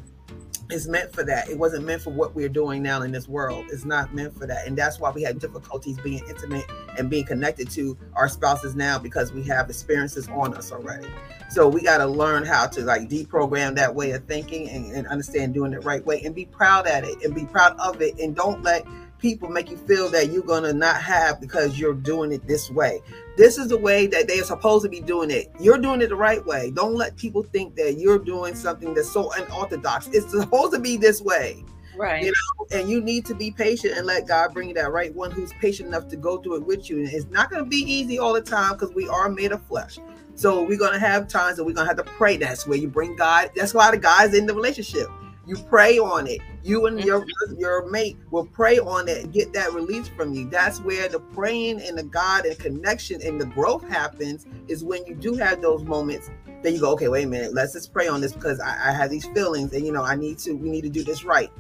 It's 0.73 0.89
meant 0.89 1.13
for 1.13 1.23
that. 1.25 1.51
It 1.51 1.59
wasn't 1.59 1.85
meant 1.85 2.01
for 2.01 2.11
what 2.11 2.35
we're 2.35 2.49
doing 2.49 2.83
now 2.83 3.03
in 3.03 3.13
this 3.13 3.29
world. 3.29 3.67
It's 3.71 3.85
not 3.85 4.15
meant 4.15 4.35
for 4.35 4.47
that. 4.47 4.67
And 4.67 4.77
that's 4.77 4.99
why 4.99 5.11
we 5.11 5.23
have 5.23 5.39
difficulties 5.39 5.99
being 5.99 6.25
intimate 6.27 6.65
and 6.97 7.11
being 7.11 7.27
connected 7.27 7.71
to 7.73 7.97
our 8.15 8.27
spouses 8.27 8.75
now 8.75 8.99
because 8.99 9.33
we 9.33 9.43
have 9.45 9.69
experiences 9.69 10.29
on 10.29 10.55
us 10.55 10.73
already. 10.73 11.09
So 11.51 11.69
we 11.69 11.83
got 11.83 11.99
to 11.99 12.07
learn 12.07 12.47
how 12.47 12.67
to 12.69 12.81
like 12.83 13.11
deprogram 13.11 13.75
that 13.75 13.95
way 13.95 14.13
of 14.13 14.25
thinking 14.25 14.71
and, 14.71 14.91
and 14.93 15.07
understand 15.09 15.53
doing 15.53 15.75
it 15.75 15.85
right 15.85 16.05
way 16.07 16.23
and 16.25 16.35
be 16.35 16.47
proud 16.47 16.87
at 16.87 17.05
it 17.05 17.23
and 17.23 17.35
be 17.35 17.45
proud 17.45 17.79
of 17.79 18.01
it. 18.01 18.19
And 18.19 18.35
don't 18.35 18.63
let 18.63 18.87
people 19.23 19.49
make 19.49 19.71
you 19.71 19.77
feel 19.77 20.11
that 20.11 20.31
you're 20.31 20.43
going 20.43 20.65
to 20.65 20.73
not 20.73 21.01
have 21.01 21.41
because 21.41 21.79
you're 21.79 21.95
doing 21.95 22.33
it 22.33 22.45
this 22.49 22.71
way. 22.71 23.01
This 23.37 23.57
is 23.57 23.69
the 23.69 23.79
way 23.79 24.09
that 24.09 24.27
they 24.27 24.41
are 24.41 24.45
supposed 24.45 24.83
to 24.83 24.91
be 24.91 25.01
doing 25.01 25.31
it. 25.31 25.51
You're 25.61 25.79
doing 25.79 26.03
it 26.03 26.09
the 26.09 26.17
right 26.17 26.45
way. 26.45 26.73
Don't 26.73 26.97
let 26.97 27.17
people 27.17 27.45
think 27.45 27.77
that 27.77 27.95
you're 27.95 28.19
doing 28.19 28.57
something 28.57 28.93
that's 28.93 29.11
so 29.11 29.33
unorthodox. 29.33 30.09
It's 30.09 30.33
supposed 30.33 30.75
to 30.75 30.81
be 30.81 30.97
this 30.97 31.23
way. 31.23 31.65
Right. 31.97 32.25
You 32.25 32.33
know, 32.33 32.79
and 32.79 32.89
you 32.89 33.01
need 33.01 33.25
to 33.27 33.35
be 33.35 33.53
patient 33.53 33.97
and 33.97 34.07
let 34.07 34.27
God 34.27 34.53
bring 34.53 34.69
you 34.69 34.75
that 34.75 34.91
right 34.91 35.15
one 35.15 35.31
who's 35.31 35.53
patient 35.55 35.89
enough 35.89 36.09
to 36.09 36.17
go 36.17 36.39
through 36.39 36.57
it 36.57 36.67
with 36.67 36.91
you. 36.91 36.99
And 36.99 37.09
it's 37.09 37.27
not 37.27 37.49
going 37.49 37.63
to 37.63 37.71
be 37.71 37.77
easy 37.77 38.19
all 38.19 38.33
the 38.33 38.41
time 38.43 38.73
because 38.73 38.93
we 38.93 39.07
are 39.09 39.29
made 39.29 39.53
of 39.53 39.65
flesh. 39.67 39.99
So 40.35 40.65
we're 40.65 40.79
going 40.79 40.95
to 40.95 40.99
have 40.99 41.29
times 41.29 41.59
that 41.59 41.65
we're 41.65 41.75
going 41.75 41.87
to 41.87 41.95
have 41.95 42.05
to 42.05 42.11
pray. 42.13 42.39
That's 42.39 42.67
where 42.67 42.79
you 42.79 42.89
bring 42.89 43.15
God. 43.15 43.51
That's 43.55 43.73
why 43.73 43.91
the 43.93 43.99
guy's 43.99 44.35
in 44.35 44.47
the 44.47 44.55
relationship. 44.55 45.07
You 45.47 45.57
pray 45.57 45.99
on 45.99 46.27
it. 46.27 46.41
You 46.63 46.87
and 46.87 46.99
mm-hmm. 46.99 47.07
your 47.07 47.27
your 47.59 47.91
mate 47.91 48.17
will 48.31 48.47
pray 48.47 48.79
on 48.79 49.09
it 49.09 49.25
and 49.25 49.33
get 49.33 49.53
that 49.55 49.73
release 49.73 50.09
from 50.09 50.33
you. 50.33 50.49
That's 50.49 50.81
where 50.81 51.09
the 51.09 51.19
praying 51.19 51.83
and 51.83 51.99
the 51.99 52.05
God 52.05 52.47
and 52.47 52.57
connection 52.59 53.21
and 53.23 53.41
the 53.41 53.47
growth 53.47 53.89
happens. 53.89 54.47
Is 54.69 54.85
when 54.85 55.05
you 55.05 55.15
do 55.15 55.35
have 55.35 55.61
those 55.61 55.83
moments 55.83 56.31
then 56.63 56.75
you 56.75 56.81
go, 56.81 56.93
okay, 56.93 57.09
wait 57.09 57.25
a 57.25 57.29
minute, 57.29 57.53
let's 57.53 57.73
just 57.73 57.93
pray 57.93 58.07
on 58.09 58.21
this 58.21 58.33
because 58.33 58.61
I, 58.61 58.91
I 58.91 58.93
have 58.93 59.11
these 59.11 59.27
feelings 59.27 59.73
and 59.73 59.85
you 59.85 59.93
know 59.93 60.03
I 60.03 60.15
need 60.15 60.39
to. 60.41 60.53
We 60.53 60.71
need 60.71 60.83
to 60.83 60.89
do 60.89 61.03
this 61.05 61.25
right. 61.25 61.51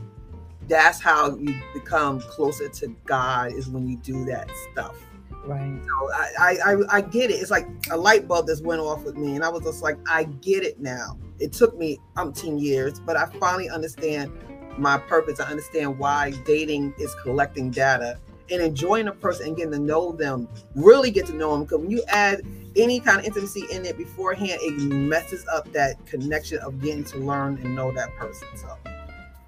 That's 0.68 1.01
how 1.01 1.37
you 1.37 1.61
become 1.75 2.21
closer 2.21 2.68
to 2.68 2.88
God. 3.05 3.53
Is 3.53 3.68
when 3.68 3.88
you 3.88 3.97
do 3.97 4.25
that 4.27 4.49
stuff. 4.71 4.97
Right. 5.45 5.81
So 5.85 6.12
I, 6.12 6.57
I 6.64 6.77
I 6.88 7.01
get 7.01 7.31
it. 7.31 7.35
It's 7.35 7.51
like 7.51 7.66
a 7.90 7.97
light 7.97 8.29
bulb 8.29 8.47
just 8.47 8.64
went 8.64 8.81
off 8.81 9.03
with 9.03 9.16
me, 9.16 9.35
and 9.35 9.45
I 9.45 9.49
was 9.49 9.64
just 9.64 9.83
like, 9.83 9.99
I 10.09 10.25
get 10.25 10.62
it 10.62 10.81
now 10.81 11.18
it 11.43 11.53
took 11.53 11.77
me 11.77 11.99
umpteen 12.17 12.61
years, 12.61 13.01
but 13.01 13.17
I 13.17 13.27
finally 13.41 13.69
understand 13.69 14.31
my 14.79 14.97
purpose. 14.97 15.41
I 15.41 15.51
understand 15.51 15.99
why 15.99 16.31
dating 16.45 16.95
is 16.99 17.15
collecting 17.23 17.71
data 17.71 18.19
and 18.51 18.63
enjoying 18.63 19.09
a 19.09 19.13
person 19.13 19.49
and 19.49 19.57
getting 19.57 19.73
to 19.73 19.79
know 19.79 20.13
them, 20.13 20.49
really 20.75 21.11
get 21.11 21.27
to 21.27 21.35
know 21.35 21.53
them. 21.53 21.65
Because 21.65 21.81
when 21.81 21.91
you 21.91 22.03
add 22.09 22.43
any 22.77 23.01
kind 23.01 23.19
of 23.19 23.25
intimacy 23.25 23.65
in 23.71 23.85
it 23.85 23.99
beforehand, 23.99 24.61
it 24.63 24.79
messes 24.81 25.45
up 25.53 25.71
that 25.73 26.05
connection 26.07 26.59
of 26.59 26.81
getting 26.81 27.05
to 27.05 27.19
learn 27.19 27.59
and 27.63 27.75
know 27.75 27.93
that 27.93 28.15
person. 28.17 28.49
So 28.57 28.77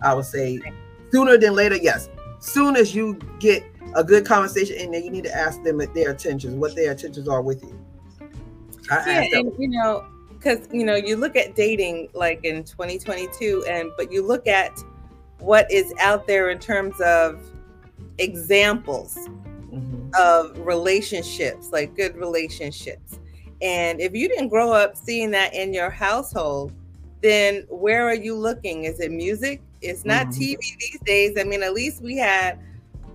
I 0.03 0.15
would 0.15 0.27
say 0.27 0.61
sooner 1.13 1.39
than 1.39 1.55
later, 1.55 1.77
yes. 1.77 2.09
soon 2.41 2.77
as 2.77 2.95
you 2.95 3.19
get 3.39 3.65
a 3.95 4.03
good 4.03 4.27
conversation 4.27 4.77
in 4.77 4.91
there, 4.91 5.01
you 5.01 5.11
need 5.11 5.25
to 5.25 5.35
ask 5.35 5.63
them 5.63 5.81
at 5.81 5.95
their 5.95 6.11
attentions, 6.11 6.55
what 6.55 6.75
their 6.75 6.93
attentions 6.93 7.29
are 7.29 7.41
with 7.41 7.63
you. 7.63 7.79
I 8.91 9.29
yeah, 9.31 9.39
and 9.39 9.53
you 9.59 9.69
know, 9.69 10.05
because 10.45 10.69
you 10.73 10.85
know, 10.85 10.95
you 10.95 11.17
look 11.17 11.37
at 11.37 11.55
dating 11.55 12.09
like 12.13 12.45
in 12.45 12.65
2022, 12.65 13.65
and 13.69 13.91
but 13.97 14.13
you 14.13 14.23
look 14.25 14.47
at 14.47 14.79
what 15.39 15.71
is 15.71 15.93
out 16.01 16.27
there 16.27 16.51
in 16.51 16.59
terms 16.59 17.01
of 17.01 17.41
examples 18.19 19.17
mm-hmm. 19.17 20.11
of 20.19 20.59
relationships, 20.59 21.71
like 21.73 21.97
good 21.97 22.17
relationships. 22.17 23.19
And 23.63 24.01
if 24.01 24.15
you 24.15 24.29
didn't 24.29 24.49
grow 24.49 24.73
up 24.73 24.97
seeing 24.97 25.31
that 25.31 25.55
in 25.55 25.73
your 25.73 25.91
household, 25.91 26.73
then 27.23 27.65
where 27.69 28.07
are 28.07 28.15
you 28.15 28.37
looking? 28.37 28.85
Is 28.85 29.01
it 29.01 29.11
music? 29.11 29.63
It's 29.81 30.05
not 30.05 30.27
mm-hmm. 30.27 30.41
TV 30.41 30.59
these 30.79 31.01
days. 31.05 31.39
I 31.39 31.45
mean, 31.45 31.63
at 31.63 31.73
least 31.73 32.03
we 32.03 32.17
had 32.17 32.59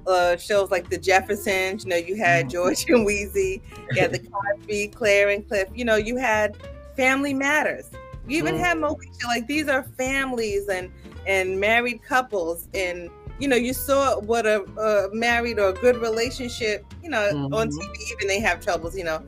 uh, 0.07 0.37
shows 0.37 0.71
like 0.71 0.89
the 0.89 0.97
Jeffersons. 0.97 1.83
You 1.83 1.91
know, 1.91 1.95
you 1.95 2.15
had 2.15 2.45
mm-hmm. 2.45 2.51
George 2.53 2.85
and 2.89 3.05
Weezy, 3.05 3.61
you 3.91 4.01
had 4.01 4.11
the 4.11 4.19
Cosby, 4.19 4.87
Claire 4.87 5.29
and 5.29 5.47
Cliff. 5.47 5.69
You 5.75 5.85
know, 5.85 5.95
you 5.95 6.17
had 6.17 6.57
Family 6.99 7.33
Matters. 7.33 7.89
You 8.27 8.37
even 8.39 8.55
mm. 8.55 8.59
had 8.59 8.77
Moesha. 8.77 9.25
Like 9.25 9.47
these 9.47 9.69
are 9.69 9.83
families 9.97 10.67
and 10.67 10.91
and 11.25 11.57
married 11.57 12.03
couples, 12.03 12.67
and 12.73 13.09
you 13.39 13.47
know, 13.47 13.55
you 13.55 13.73
saw 13.73 14.19
what 14.19 14.45
a, 14.45 14.63
a 14.63 15.09
married 15.13 15.59
or 15.59 15.69
a 15.69 15.73
good 15.73 15.95
relationship. 15.97 16.85
You 17.01 17.09
know, 17.09 17.31
mm-hmm. 17.33 17.53
on 17.53 17.69
TV, 17.69 18.11
even 18.11 18.27
they 18.27 18.41
have 18.41 18.59
troubles. 18.59 18.97
You 18.97 19.05
know, 19.05 19.23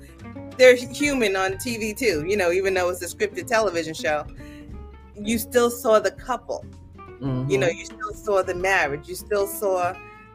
they're 0.57 0.75
human 0.75 1.37
on 1.37 1.53
TV 1.53 1.97
too. 1.97 2.25
You 2.27 2.35
know, 2.35 2.51
even 2.51 2.73
though 2.73 2.89
it's 2.89 3.01
a 3.01 3.15
scripted 3.15 3.47
television 3.47 3.93
show, 3.93 4.27
you 5.15 5.37
still 5.37 5.69
saw 5.71 5.99
the 5.99 6.11
couple. 6.11 6.65
Mm-hmm. 7.21 7.49
You 7.49 7.57
know, 7.57 7.69
you 7.69 7.85
still 7.85 8.13
saw 8.13 8.43
the 8.43 8.55
marriage. 8.55 9.07
You 9.07 9.15
still 9.15 9.47
saw 9.47 9.93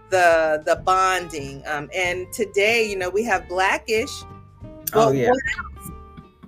the 0.08 0.62
the 0.64 0.76
bonding. 0.76 1.62
Um, 1.66 1.90
and 1.94 2.32
today, 2.32 2.88
you 2.88 2.96
know, 2.96 3.10
we 3.10 3.24
have 3.24 3.46
Blackish. 3.46 4.22
oh 4.94 5.12
yeah. 5.12 5.28
What 5.28 5.42
else? 5.58 5.90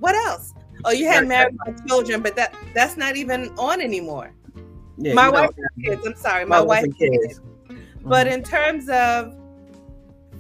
What 0.00 0.14
else? 0.14 0.54
Oh, 0.84 0.90
you 0.90 1.06
had 1.06 1.26
married 1.26 1.56
my 1.66 1.72
children, 1.86 2.22
but 2.22 2.36
that 2.36 2.54
that's 2.74 2.96
not 2.96 3.16
even 3.16 3.50
on 3.58 3.80
anymore. 3.80 4.32
Yeah, 4.96 5.14
my 5.14 5.28
wife 5.28 5.50
kids. 5.82 6.06
I'm 6.06 6.16
sorry, 6.16 6.44
my, 6.44 6.58
my 6.58 6.64
wife 6.64 6.86
kids. 6.98 7.40
Mm-hmm. 7.40 8.08
But 8.08 8.26
in 8.26 8.42
terms 8.42 8.88
of 8.88 9.36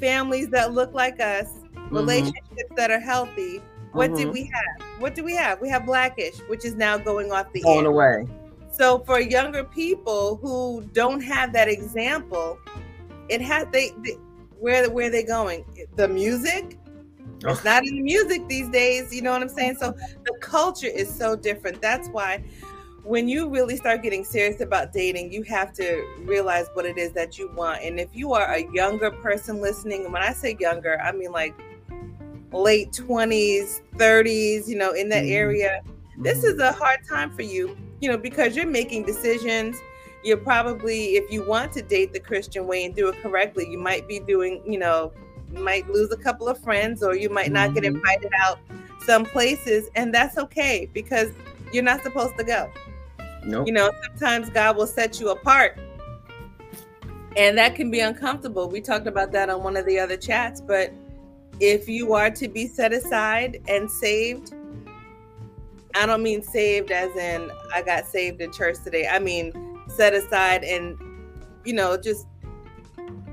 families 0.00 0.48
that 0.50 0.72
look 0.72 0.94
like 0.94 1.20
us, 1.20 1.46
mm-hmm. 1.46 1.94
relationships 1.94 2.72
that 2.76 2.90
are 2.90 3.00
healthy, 3.00 3.60
what 3.92 4.10
mm-hmm. 4.10 4.16
did 4.16 4.32
we 4.32 4.44
have? 4.44 5.00
What 5.00 5.14
do 5.14 5.24
we 5.24 5.34
have? 5.34 5.60
We 5.60 5.68
have 5.68 5.86
Blackish, 5.86 6.38
which 6.48 6.64
is 6.64 6.74
now 6.74 6.98
going 6.98 7.32
off 7.32 7.52
the 7.52 7.62
going 7.62 7.86
away. 7.86 8.26
So 8.70 9.00
for 9.00 9.20
younger 9.20 9.64
people 9.64 10.36
who 10.36 10.88
don't 10.92 11.20
have 11.20 11.52
that 11.52 11.68
example, 11.68 12.58
it 13.28 13.40
has 13.40 13.66
they, 13.72 13.90
they 14.04 14.12
where 14.60 14.88
where 14.90 15.08
are 15.08 15.10
they 15.10 15.24
going? 15.24 15.64
The 15.96 16.08
music, 16.08 16.78
it's 17.40 17.64
not 17.64 17.86
in 17.86 17.96
the 17.96 18.02
music 18.02 18.46
these 18.48 18.68
days, 18.68 19.14
you 19.14 19.22
know 19.22 19.32
what 19.32 19.42
I'm 19.42 19.48
saying? 19.48 19.76
So 19.76 19.92
the 20.24 20.36
culture 20.40 20.88
is 20.88 21.12
so 21.12 21.36
different. 21.36 21.80
That's 21.80 22.08
why 22.08 22.44
when 23.04 23.28
you 23.28 23.48
really 23.48 23.76
start 23.76 24.02
getting 24.02 24.24
serious 24.24 24.60
about 24.60 24.92
dating, 24.92 25.32
you 25.32 25.42
have 25.44 25.72
to 25.74 26.04
realize 26.24 26.66
what 26.74 26.84
it 26.84 26.98
is 26.98 27.12
that 27.12 27.38
you 27.38 27.50
want. 27.54 27.82
And 27.82 27.98
if 27.98 28.08
you 28.12 28.34
are 28.34 28.52
a 28.52 28.70
younger 28.72 29.10
person 29.10 29.60
listening, 29.60 30.04
and 30.04 30.12
when 30.12 30.22
I 30.22 30.32
say 30.32 30.56
younger, 30.60 31.00
I 31.00 31.12
mean 31.12 31.32
like 31.32 31.54
late 32.52 32.92
20s, 32.92 33.80
30s, 33.96 34.68
you 34.68 34.76
know, 34.76 34.92
in 34.92 35.08
that 35.10 35.24
mm-hmm. 35.24 35.32
area, 35.32 35.80
this 36.18 36.44
is 36.44 36.58
a 36.58 36.72
hard 36.72 37.00
time 37.08 37.30
for 37.34 37.42
you, 37.42 37.76
you 38.00 38.10
know, 38.10 38.18
because 38.18 38.56
you're 38.56 38.66
making 38.66 39.04
decisions. 39.04 39.76
You're 40.24 40.36
probably, 40.36 41.16
if 41.16 41.30
you 41.32 41.46
want 41.46 41.72
to 41.74 41.82
date 41.82 42.12
the 42.12 42.20
Christian 42.20 42.66
way 42.66 42.84
and 42.84 42.94
do 42.94 43.08
it 43.08 43.22
correctly, 43.22 43.68
you 43.70 43.78
might 43.78 44.08
be 44.08 44.18
doing, 44.18 44.62
you 44.66 44.78
know, 44.78 45.12
might 45.52 45.88
lose 45.88 46.10
a 46.12 46.16
couple 46.16 46.48
of 46.48 46.58
friends 46.58 47.02
or 47.02 47.16
you 47.16 47.30
might 47.30 47.50
not 47.50 47.74
get 47.74 47.84
mm-hmm. 47.84 47.96
invited 47.96 48.30
out 48.42 48.58
some 49.04 49.24
places 49.24 49.88
and 49.94 50.12
that's 50.12 50.36
okay 50.36 50.88
because 50.92 51.30
you're 51.72 51.82
not 51.82 52.02
supposed 52.02 52.36
to 52.36 52.44
go 52.44 52.70
nope. 53.44 53.66
you 53.66 53.72
know 53.72 53.90
sometimes 54.06 54.50
god 54.50 54.76
will 54.76 54.86
set 54.86 55.20
you 55.20 55.30
apart 55.30 55.78
and 57.36 57.56
that 57.56 57.74
can 57.74 57.90
be 57.90 58.00
uncomfortable 58.00 58.68
we 58.68 58.80
talked 58.80 59.06
about 59.06 59.32
that 59.32 59.48
on 59.48 59.62
one 59.62 59.76
of 59.76 59.86
the 59.86 59.98
other 59.98 60.16
chats 60.16 60.60
but 60.60 60.92
if 61.60 61.88
you 61.88 62.12
are 62.14 62.30
to 62.30 62.48
be 62.48 62.66
set 62.66 62.92
aside 62.92 63.60
and 63.68 63.90
saved 63.90 64.54
i 65.94 66.04
don't 66.04 66.22
mean 66.22 66.42
saved 66.42 66.90
as 66.90 67.14
in 67.16 67.50
i 67.74 67.82
got 67.82 68.04
saved 68.04 68.40
in 68.40 68.52
church 68.52 68.76
today 68.84 69.08
i 69.08 69.18
mean 69.18 69.52
set 69.88 70.12
aside 70.14 70.62
and 70.64 70.98
you 71.64 71.72
know 71.72 71.96
just 71.96 72.26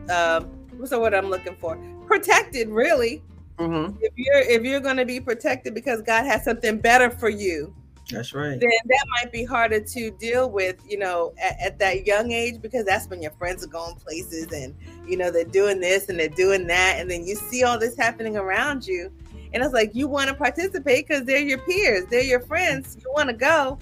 uh, 0.10 0.42
what's 0.78 0.92
the 0.92 1.00
word 1.00 1.14
i'm 1.14 1.30
looking 1.30 1.56
for 1.58 1.78
protected 2.06 2.70
really. 2.70 3.24
Mm-hmm. 3.58 3.96
if 4.02 4.12
you're 4.18 4.42
if 4.42 4.64
you're 4.64 4.82
going 4.82 4.98
to 4.98 5.06
be 5.06 5.22
protected 5.22 5.74
because 5.74 6.02
god 6.02 6.26
has 6.26 6.44
something 6.44 6.78
better 6.78 7.10
for 7.10 7.30
you 7.30 7.74
that's 8.12 8.34
right. 8.34 8.60
then 8.60 8.70
that 8.86 9.06
might 9.18 9.32
be 9.32 9.44
harder 9.44 9.80
to 9.80 10.12
deal 10.12 10.50
with 10.50 10.80
you 10.88 11.00
know 11.00 11.34
at, 11.42 11.60
at, 11.60 11.80
that 11.80 12.06
young 12.06 12.32
age 12.32 12.62
because 12.62 12.86
that's 12.86 13.08
when 13.10 13.22
your 13.22 13.32
friends 13.32 13.64
are 13.64 13.70
going 13.70 13.96
places 13.96 14.52
and 14.52 14.76
you 15.08 15.18
know 15.18 15.32
they're 15.32 15.44
doing 15.44 15.80
this 15.80 16.10
and 16.10 16.20
they're 16.20 16.30
doing 16.30 16.68
that 16.68 16.98
and 17.00 17.10
then 17.10 17.26
you 17.26 17.36
see 17.36 17.64
all 17.64 17.80
this 17.80 17.98
happening 17.98 18.38
around 18.38 18.86
you. 18.86 19.12
And 19.54 19.64
it's 19.64 19.74
like 19.74 19.96
you 19.96 20.08
want 20.08 20.28
to 20.30 20.36
participate 20.36 21.08
because 21.08 21.26
they're 21.26 21.40
your 21.40 21.60
peers 21.60 22.06
they're 22.10 22.22
your 22.22 22.42
friends 22.42 22.98
you 23.02 23.12
want 23.16 23.30
to 23.30 23.36
go. 23.36 23.80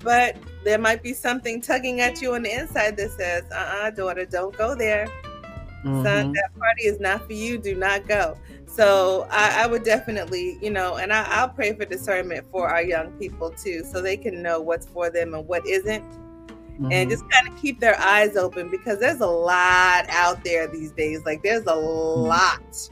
But 0.00 0.36
there 0.64 0.78
might 0.78 1.02
be 1.02 1.14
something 1.14 1.60
tugging 1.60 2.00
at 2.00 2.20
you 2.20 2.34
on 2.34 2.42
the 2.42 2.52
inside 2.52 2.96
that 2.96 3.12
says 3.12 3.44
uh-uh 3.50 3.90
daughter 3.90 4.26
don't 4.26 4.56
go 4.56 4.74
there 4.74 5.08
mm-hmm. 5.84 6.04
son, 6.04 6.32
that 6.32 6.50
party 6.58 6.84
is 6.84 7.00
not 7.00 7.26
for 7.26 7.32
you. 7.32 7.58
Do 7.58 7.74
not 7.74 8.06
go. 8.06 8.36
So 8.66 9.26
I, 9.30 9.64
I 9.64 9.66
would 9.66 9.84
definitely, 9.84 10.58
you 10.62 10.70
know, 10.70 10.96
and 10.96 11.12
I, 11.12 11.42
will 11.44 11.52
pray 11.52 11.74
for 11.74 11.84
discernment 11.84 12.46
for 12.50 12.68
our 12.68 12.82
young 12.82 13.12
people 13.18 13.50
too, 13.50 13.84
so 13.84 14.00
they 14.00 14.16
can 14.16 14.42
know 14.42 14.60
what's 14.60 14.86
for 14.86 15.10
them 15.10 15.34
and 15.34 15.46
what 15.46 15.66
isn't. 15.66 16.02
Mm-hmm. 16.02 16.90
And 16.90 17.10
just 17.10 17.28
kind 17.30 17.46
of 17.46 17.60
keep 17.60 17.80
their 17.80 18.00
eyes 18.00 18.34
open 18.34 18.70
because 18.70 18.98
there's 18.98 19.20
a 19.20 19.26
lot 19.26 20.06
out 20.08 20.42
there 20.42 20.66
these 20.66 20.90
days. 20.92 21.20
Like 21.26 21.42
there's 21.42 21.66
a 21.66 21.74
mm-hmm. 21.74 22.22
lot 22.22 22.90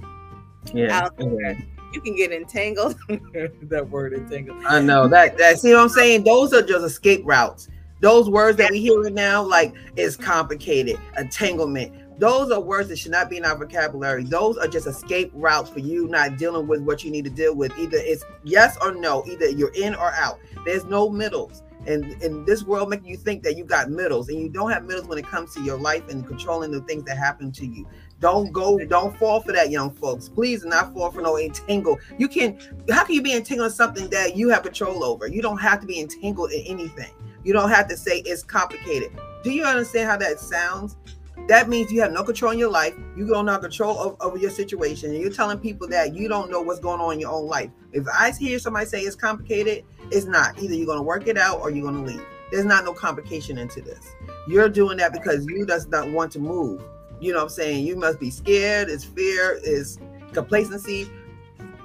yeah. 0.75 1.01
out 1.01 1.17
there. 1.17 1.57
You 1.93 2.01
can 2.03 2.15
get 2.15 2.31
entangled. 2.31 2.97
that 3.09 3.89
word 3.89 4.13
entangled. 4.13 4.63
I 4.67 4.81
know 4.81 5.09
that. 5.09 5.39
That 5.39 5.59
see 5.59 5.73
what 5.73 5.81
I'm 5.81 5.89
saying. 5.89 6.25
Those 6.25 6.53
are 6.53 6.63
just 6.63 6.85
escape 6.85 7.23
routes. 7.25 7.69
Those 8.01 8.31
words 8.31 8.57
that 8.59 8.71
we 8.71 8.81
hear 8.81 9.11
now, 9.11 9.43
like 9.43 9.75
it's 9.97 10.17
complicated, 10.17 10.99
entanglement, 11.19 11.93
those 12.21 12.51
are 12.51 12.61
words 12.61 12.91
that 12.91 12.99
should 12.99 13.13
not 13.13 13.31
be 13.31 13.39
in 13.39 13.47
our 13.47 13.57
vocabulary. 13.57 14.25
Those 14.25 14.59
are 14.59 14.69
just 14.69 14.87
escape 14.87 15.33
routes 15.35 15.71
for 15.71 15.79
you 15.79 16.07
not 16.07 16.37
dealing 16.37 16.67
with 16.69 16.83
what 16.83 17.03
you 17.03 17.11
need 17.11 17.25
to 17.25 17.31
deal 17.31 17.55
with. 17.55 17.77
Either 17.79 17.97
it's 17.97 18.25
yes 18.45 18.77
or 18.83 18.95
no, 18.95 19.25
either 19.27 19.49
you're 19.49 19.73
in 19.75 19.95
or 19.95 20.13
out. 20.13 20.39
There's 20.67 20.85
no 20.85 21.09
middles. 21.09 21.63
And 21.87 22.23
in 22.23 22.45
this 22.45 22.63
world 22.63 22.91
making 22.91 23.07
you 23.07 23.17
think 23.17 23.43
that 23.45 23.57
you 23.57 23.65
got 23.65 23.91
middles 23.91 24.29
and 24.29 24.39
you 24.39 24.51
don't 24.51 24.71
have 24.71 24.85
middles 24.85 25.07
when 25.07 25.17
it 25.17 25.27
comes 25.27 25.55
to 25.55 25.63
your 25.63 25.79
life 25.79 26.07
and 26.11 26.27
controlling 26.27 26.71
the 26.73 26.83
things 26.83 27.05
that 27.05 27.17
happen 27.17 27.51
to 27.53 27.67
you. 27.67 27.89
Don't 28.21 28.53
go, 28.53 28.77
don't 28.77 29.17
fall 29.17 29.41
for 29.41 29.53
that, 29.53 29.71
young 29.71 29.91
folks. 29.91 30.29
Please 30.29 30.63
not 30.63 30.93
fall 30.93 31.11
for 31.11 31.23
no 31.23 31.39
entangle. 31.39 31.99
You 32.19 32.29
can 32.29 32.59
how 32.91 33.05
can 33.05 33.15
you 33.15 33.23
be 33.23 33.33
entangled 33.33 33.71
in 33.71 33.73
something 33.73 34.11
that 34.11 34.37
you 34.37 34.51
have 34.51 34.63
control 34.63 35.05
over? 35.05 35.27
You 35.27 35.41
don't 35.41 35.57
have 35.57 35.81
to 35.81 35.87
be 35.87 35.99
entangled 35.99 36.53
in 36.53 36.61
anything. 36.67 37.13
You 37.45 37.55
don't 37.55 37.71
have 37.71 37.89
to 37.89 37.97
say 37.97 38.19
it's 38.27 38.43
complicated. 38.43 39.19
Do 39.43 39.51
you 39.51 39.65
understand 39.65 40.11
how 40.11 40.19
that 40.19 40.39
sounds? 40.39 40.99
That 41.49 41.69
means 41.69 41.93
you 41.93 42.01
have 42.01 42.13
no 42.13 42.23
control 42.23 42.53
in 42.53 42.59
your 42.59 42.71
life. 42.71 42.95
You 43.17 43.27
don't 43.27 43.47
have 43.49 43.61
control 43.61 43.99
of, 43.99 44.17
over 44.21 44.39
your 44.39 44.51
situation. 44.51 45.11
And 45.11 45.21
you're 45.21 45.33
telling 45.33 45.59
people 45.59 45.89
that 45.89 46.15
you 46.15 46.29
don't 46.29 46.51
know 46.51 46.61
what's 46.61 46.81
going 46.81 47.01
on 47.01 47.15
in 47.15 47.21
your 47.21 47.33
own 47.33 47.47
life. 47.47 47.71
If 47.93 48.07
I 48.09 48.31
hear 48.33 48.59
somebody 48.59 48.87
say 48.87 49.01
it's 49.01 49.17
complicated, 49.17 49.85
it's 50.11 50.27
not. 50.27 50.61
Either 50.61 50.75
you're 50.75 50.87
going 50.87 50.99
to 50.99 51.03
work 51.03 51.27
it 51.27 51.37
out 51.37 51.61
or 51.61 51.71
you're 51.71 51.91
going 51.91 52.05
to 52.05 52.13
leave. 52.13 52.25
There's 52.51 52.65
not 52.65 52.85
no 52.85 52.93
complication 52.93 53.59
into 53.59 53.81
this. 53.81 54.15
You're 54.49 54.69
doing 54.69 54.99
that 54.99 55.13
because 55.13 55.47
you 55.47 55.65
does 55.67 55.87
not 55.89 56.11
want 56.11 56.33
to 56.33 56.39
move. 56.39 56.83
You 57.21 57.33
know 57.33 57.39
what 57.39 57.45
I'm 57.45 57.51
saying? 57.51 57.87
You 57.87 57.97
must 57.97 58.19
be 58.19 58.31
scared. 58.31 58.89
It's 58.89 59.05
fear. 59.05 59.61
It's 59.63 59.99
complacency. 60.33 61.09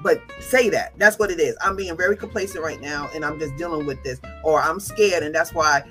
But 0.01 0.21
say 0.39 0.69
that. 0.69 0.93
That's 0.97 1.17
what 1.17 1.31
it 1.31 1.39
is. 1.39 1.55
I'm 1.61 1.75
being 1.75 1.97
very 1.97 2.15
complacent 2.15 2.63
right 2.63 2.79
now 2.79 3.09
and 3.13 3.25
I'm 3.25 3.39
just 3.39 3.55
dealing 3.57 3.85
with 3.85 4.03
this. 4.03 4.19
Or 4.43 4.61
I'm 4.61 4.79
scared 4.79 5.23
and 5.23 5.33
that's 5.33 5.53
why 5.53 5.83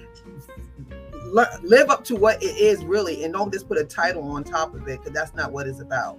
live 1.33 1.91
up 1.91 2.05
to 2.05 2.17
what 2.17 2.43
it 2.43 2.57
is 2.57 2.85
really, 2.85 3.25
and 3.25 3.33
don't 3.33 3.53
just 3.53 3.69
put 3.69 3.79
a 3.79 3.85
title 3.85 4.23
on 4.31 4.45
top 4.45 4.75
of 4.75 4.87
it 4.89 5.01
because 5.01 5.13
that's 5.13 5.35
not 5.35 5.53
what 5.53 5.67
it's 5.67 5.81
about. 5.81 6.19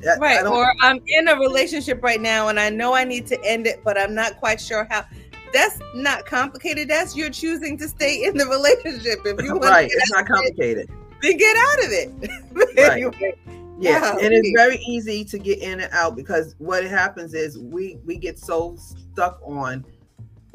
That, 0.00 0.20
right. 0.20 0.44
Or 0.44 0.74
I'm 0.80 1.00
in 1.06 1.28
a 1.28 1.36
relationship 1.36 2.02
right 2.02 2.20
now 2.20 2.48
and 2.48 2.60
I 2.60 2.68
know 2.68 2.94
I 2.94 3.04
need 3.04 3.26
to 3.28 3.42
end 3.44 3.66
it, 3.66 3.80
but 3.82 3.98
I'm 3.98 4.14
not 4.14 4.38
quite 4.38 4.60
sure 4.60 4.86
how. 4.90 5.04
That's 5.52 5.78
not 5.94 6.26
complicated. 6.26 6.88
That's 6.88 7.16
you're 7.16 7.30
choosing 7.30 7.78
to 7.78 7.88
stay 7.88 8.24
in 8.24 8.36
the 8.36 8.46
relationship. 8.46 9.20
If 9.24 9.42
you 9.42 9.52
want 9.52 9.62
to. 9.62 9.68
right, 9.68 9.88
it's 9.90 10.12
not 10.12 10.26
complicated. 10.26 10.90
It, 10.90 11.22
then 11.22 11.36
get 11.38 11.56
out 11.56 11.84
of 11.84 11.92
it. 11.92 12.30
right. 12.76 12.92
anyway. 12.92 13.34
Yeah, 13.78 14.00
wow. 14.00 14.18
and 14.20 14.32
it's 14.32 14.50
very 14.56 14.78
easy 14.78 15.24
to 15.24 15.38
get 15.38 15.60
in 15.60 15.80
and 15.80 15.92
out 15.92 16.16
because 16.16 16.54
what 16.58 16.84
happens 16.84 17.34
is 17.34 17.58
we 17.58 17.98
we 18.04 18.16
get 18.16 18.38
so 18.38 18.76
stuck 18.76 19.40
on 19.44 19.84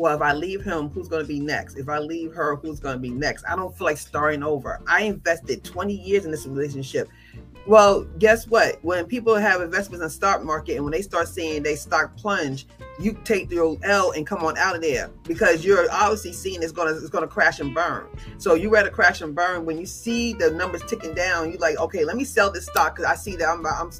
well, 0.01 0.15
if 0.15 0.21
I 0.23 0.33
leave 0.33 0.63
him, 0.63 0.89
who's 0.89 1.07
going 1.07 1.21
to 1.21 1.27
be 1.27 1.39
next? 1.39 1.77
If 1.77 1.87
I 1.87 1.99
leave 1.99 2.33
her, 2.33 2.55
who's 2.55 2.79
going 2.79 2.95
to 2.95 2.99
be 2.99 3.11
next? 3.11 3.45
I 3.47 3.55
don't 3.55 3.77
feel 3.77 3.85
like 3.85 3.97
starting 3.97 4.41
over. 4.41 4.81
I 4.87 5.03
invested 5.03 5.63
20 5.63 5.93
years 5.93 6.25
in 6.25 6.31
this 6.31 6.47
relationship. 6.47 7.07
Well, 7.67 8.05
guess 8.17 8.47
what? 8.47 8.83
When 8.83 9.05
people 9.05 9.35
have 9.35 9.61
investments 9.61 10.01
in 10.01 10.07
the 10.07 10.09
stock 10.09 10.43
market 10.43 10.77
and 10.77 10.83
when 10.83 10.91
they 10.91 11.03
start 11.03 11.27
seeing 11.27 11.61
they 11.61 11.75
stock 11.75 12.17
plunge, 12.17 12.65
you 12.99 13.15
take 13.23 13.51
your 13.51 13.77
L 13.83 14.13
and 14.13 14.25
come 14.25 14.43
on 14.43 14.57
out 14.57 14.75
of 14.75 14.81
there 14.81 15.11
because 15.23 15.63
you're 15.63 15.85
obviously 15.91 16.33
seeing 16.33 16.63
it's 16.63 16.71
gonna 16.71 16.93
it's 16.93 17.09
gonna 17.09 17.27
crash 17.27 17.59
and 17.59 17.75
burn. 17.75 18.07
So 18.39 18.55
you 18.55 18.71
rather 18.71 18.89
crash 18.89 19.21
and 19.21 19.35
burn 19.35 19.65
when 19.65 19.77
you 19.77 19.85
see 19.85 20.33
the 20.33 20.49
numbers 20.49 20.81
ticking 20.87 21.13
down. 21.13 21.51
You're 21.51 21.59
like, 21.59 21.77
okay, 21.77 22.03
let 22.03 22.17
me 22.17 22.23
sell 22.23 22.51
this 22.51 22.65
stock 22.65 22.95
because 22.95 23.05
I 23.05 23.13
see 23.13 23.35
that 23.35 23.47
I'm, 23.47 23.63
I'm 23.67 23.91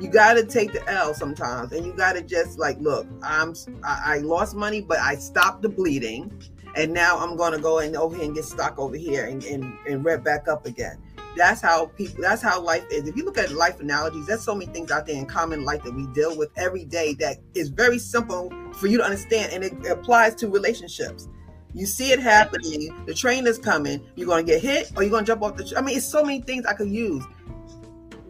you 0.00 0.08
got 0.08 0.34
to 0.34 0.44
take 0.44 0.72
the 0.72 0.86
L 0.88 1.14
sometimes, 1.14 1.72
and 1.72 1.86
you 1.86 1.92
got 1.92 2.14
to 2.14 2.22
just 2.22 2.58
like, 2.58 2.78
look, 2.80 3.06
I'm 3.22 3.54
I, 3.82 4.16
I 4.16 4.18
lost 4.18 4.54
money, 4.56 4.80
but 4.80 4.98
I 4.98 5.16
stopped 5.16 5.62
the 5.62 5.68
bleeding, 5.68 6.32
and 6.76 6.92
now 6.92 7.18
I'm 7.18 7.36
gonna 7.36 7.58
go 7.58 7.78
and 7.78 7.96
over 7.96 8.16
here 8.16 8.24
and 8.24 8.34
get 8.34 8.44
stuck 8.44 8.78
over 8.78 8.96
here 8.96 9.26
and 9.26 9.42
and, 9.44 9.72
and 9.88 10.04
rev 10.04 10.24
back 10.24 10.48
up 10.48 10.66
again. 10.66 10.98
That's 11.36 11.60
how 11.60 11.86
people 11.86 12.22
that's 12.22 12.42
how 12.42 12.60
life 12.60 12.84
is. 12.90 13.08
If 13.08 13.16
you 13.16 13.24
look 13.24 13.38
at 13.38 13.52
life 13.52 13.80
analogies 13.80 14.26
there's 14.26 14.42
so 14.42 14.54
many 14.54 14.72
things 14.72 14.90
out 14.90 15.06
there 15.06 15.16
in 15.16 15.26
common 15.26 15.64
life 15.64 15.82
that 15.84 15.94
we 15.94 16.06
deal 16.08 16.36
with 16.36 16.50
every 16.56 16.84
day 16.84 17.14
that 17.14 17.38
is 17.54 17.68
very 17.68 17.98
simple 17.98 18.52
for 18.74 18.86
you 18.86 18.98
to 18.98 19.04
understand 19.04 19.52
and 19.52 19.64
it 19.64 19.90
applies 19.90 20.34
to 20.36 20.48
relationships. 20.48 21.28
You 21.74 21.86
see 21.86 22.12
it 22.12 22.20
happening 22.20 22.94
the 23.04 23.14
train 23.14 23.46
is 23.48 23.58
coming 23.58 24.00
you're 24.14 24.36
to 24.36 24.44
get 24.44 24.62
hit 24.62 24.92
or 24.96 25.02
you're 25.02 25.18
to 25.18 25.24
jump 25.24 25.42
off 25.42 25.56
the 25.56 25.64
tra- 25.64 25.78
i 25.78 25.82
mean 25.82 25.96
it's 25.96 26.06
so 26.06 26.22
many 26.22 26.40
things 26.40 26.64
i 26.66 26.72
could 26.72 26.88
use 26.88 27.24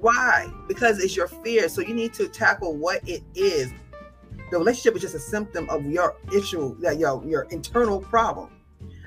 why 0.04 0.52
because 0.68 0.98
it's 1.02 1.16
your 1.16 1.28
fear 1.28 1.68
so 1.68 1.80
you 1.80 1.94
need 1.94 2.12
to 2.12 2.28
tackle 2.28 2.76
what 2.76 3.00
it 3.08 3.22
is 3.34 3.72
the 4.50 4.58
relationship 4.58 4.94
is 4.94 5.02
just 5.02 5.14
a 5.14 5.20
symptom 5.20 5.68
of 5.70 5.84
your 5.86 6.16
issue 6.32 6.76
that 6.80 6.98
your 6.98 7.24
your 7.24 7.42
internal 7.50 8.00
problem 8.00 8.50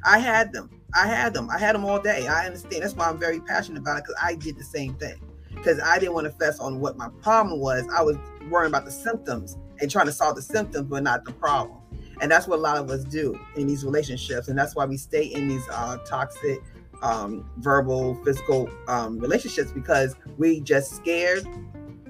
i 0.03 0.17
had 0.17 0.51
them 0.51 0.69
I 0.93 1.07
had 1.07 1.33
them. 1.33 1.49
I 1.49 1.57
had 1.57 1.75
them 1.75 1.85
all 1.85 1.99
day. 1.99 2.27
I 2.27 2.45
understand. 2.45 2.83
That's 2.83 2.95
why 2.95 3.09
I'm 3.09 3.19
very 3.19 3.39
passionate 3.39 3.79
about 3.79 3.97
it 3.97 4.03
because 4.05 4.21
I 4.21 4.35
did 4.35 4.57
the 4.57 4.63
same 4.63 4.95
thing. 4.95 5.19
Because 5.53 5.79
I 5.79 5.99
didn't 5.99 6.13
want 6.13 6.25
to 6.25 6.31
fess 6.31 6.59
on 6.59 6.79
what 6.79 6.97
my 6.97 7.09
problem 7.21 7.59
was. 7.59 7.85
I 7.93 8.01
was 8.01 8.17
worrying 8.49 8.71
about 8.71 8.85
the 8.85 8.91
symptoms 8.91 9.57
and 9.81 9.91
trying 9.91 10.05
to 10.05 10.11
solve 10.11 10.35
the 10.35 10.41
symptoms, 10.41 10.87
but 10.87 11.03
not 11.03 11.25
the 11.25 11.33
problem. 11.33 11.79
And 12.21 12.31
that's 12.31 12.47
what 12.47 12.59
a 12.59 12.61
lot 12.61 12.77
of 12.77 12.89
us 12.89 13.03
do 13.03 13.39
in 13.55 13.67
these 13.67 13.83
relationships. 13.83 14.47
And 14.47 14.57
that's 14.57 14.75
why 14.75 14.85
we 14.85 14.97
stay 14.97 15.23
in 15.23 15.47
these 15.47 15.63
uh, 15.71 15.97
toxic, 15.97 16.61
um, 17.01 17.49
verbal, 17.57 18.15
physical 18.23 18.69
um, 18.87 19.19
relationships 19.19 19.71
because 19.71 20.15
we 20.37 20.59
just 20.61 20.95
scared 20.95 21.45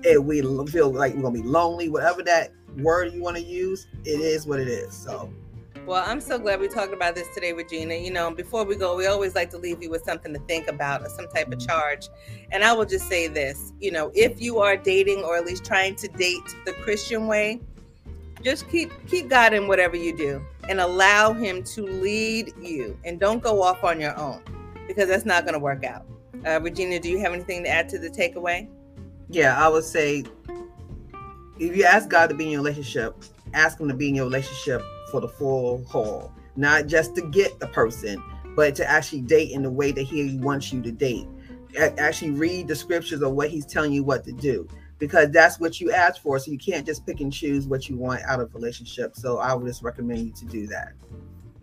and 0.06 0.26
we 0.26 0.42
feel 0.68 0.92
like 0.92 1.14
we're 1.16 1.24
to 1.34 1.42
be 1.42 1.48
lonely, 1.48 1.90
whatever 1.90 2.24
that 2.24 2.52
word 2.78 3.14
you 3.14 3.22
want 3.22 3.36
to 3.36 3.44
use, 3.44 3.88
it 4.06 4.20
is 4.20 4.46
what 4.46 4.60
it 4.60 4.68
is. 4.68 4.94
So 4.94 5.32
well, 5.88 6.04
I'm 6.06 6.20
so 6.20 6.38
glad 6.38 6.60
we 6.60 6.68
talked 6.68 6.92
about 6.92 7.16
this 7.16 7.34
today, 7.34 7.54
Regina. 7.54 7.96
You 7.96 8.12
know, 8.12 8.30
before 8.30 8.66
we 8.66 8.76
go, 8.76 8.98
we 8.98 9.06
always 9.08 9.36
like 9.36 9.50
to 9.52 9.58
leave 9.58 9.82
you 9.82 9.90
with 9.90 10.04
something 10.04 10.34
to 10.34 10.40
think 10.42 10.68
about 10.68 11.02
or 11.02 11.08
some 11.08 11.30
type 11.30 11.48
of 11.48 11.60
mm-hmm. 11.60 11.68
charge. 11.70 12.10
And 12.52 12.62
I 12.62 12.74
will 12.74 12.86
just 12.86 13.08
say 13.08 13.30
this 13.30 13.72
you 13.80 13.92
know, 13.92 14.12
if 14.14 14.42
you 14.42 14.60
are 14.60 14.76
dating 14.76 15.24
or 15.24 15.38
at 15.38 15.46
least 15.46 15.64
trying 15.64 15.96
to 15.96 16.10
date 16.10 16.44
the 16.66 16.74
Christian 16.74 17.26
way, 17.26 17.62
just 18.42 18.70
keep 18.70 18.92
keep 19.08 19.30
God 19.30 19.54
in 19.54 19.70
whatever 19.70 19.96
you 19.96 20.16
do 20.16 20.46
and 20.68 20.82
allow 20.82 21.32
him 21.32 21.64
to 21.64 21.84
lead 21.84 22.52
you 22.62 22.98
and 23.06 23.18
don't 23.18 23.42
go 23.42 23.62
off 23.62 23.86
on 23.86 24.02
your 24.02 24.18
own 24.20 24.42
because 24.88 25.08
that's 25.08 25.26
not 25.26 25.44
going 25.44 25.54
to 25.54 25.60
work 25.60 25.84
out. 25.84 26.06
Uh, 26.46 26.60
Regina, 26.62 27.00
do 27.00 27.10
you 27.10 27.20
have 27.20 27.34
anything 27.34 27.64
to 27.64 27.70
add 27.70 27.90
to 27.90 28.00
the 28.00 28.10
takeaway? 28.10 28.68
Yeah, 29.30 29.62
I 29.64 29.68
would 29.68 29.84
say 29.84 30.24
if 31.60 31.76
you 31.76 31.84
ask 31.84 32.10
God 32.10 32.28
to 32.28 32.36
be 32.36 32.46
in 32.46 32.52
your 32.52 32.62
relationship, 32.62 33.16
ask 33.54 33.80
him 33.80 33.88
to 33.88 33.94
be 33.94 34.10
in 34.10 34.16
your 34.16 34.26
relationship 34.26 34.82
for 35.12 35.20
the 35.20 35.28
full 35.28 35.84
haul, 35.86 36.32
not 36.56 36.88
just 36.88 37.16
to 37.16 37.22
get 37.22 37.60
the 37.60 37.68
person, 37.68 38.22
but 38.56 38.76
to 38.76 38.90
actually 38.90 39.22
date 39.22 39.52
in 39.52 39.64
the 39.64 39.72
way 39.72 39.92
that 39.92 40.04
he 40.04 40.38
wants 40.38 40.72
you 40.72 40.82
to 40.82 40.92
date. 40.92 41.28
Actually, 41.78 42.32
read 42.32 42.68
the 42.68 42.76
scriptures 42.76 43.22
of 43.22 43.34
what 43.34 43.50
he's 43.50 43.66
telling 43.66 43.92
you 43.92 44.04
what 44.04 44.24
to 44.24 44.32
do 44.32 44.68
because 45.00 45.30
that's 45.30 45.60
what 45.60 45.80
you 45.80 45.92
asked 45.92 46.22
for. 46.22 46.40
So 46.40 46.52
you 46.52 46.58
can't 46.58 46.86
just 46.86 47.06
pick 47.06 47.22
and 47.22 47.32
choose 47.32 47.68
what 47.68 47.90
you 47.90 47.98
want 47.98 48.22
out 48.24 48.40
of 48.40 48.54
a 48.54 48.58
relationship. 48.58 49.16
So 49.16 49.38
I 49.38 49.54
would 49.54 49.68
just 49.68 49.84
recommend 49.84 50.20
you 50.26 50.32
to 50.34 50.46
do 50.46 50.68
that. 50.68 50.94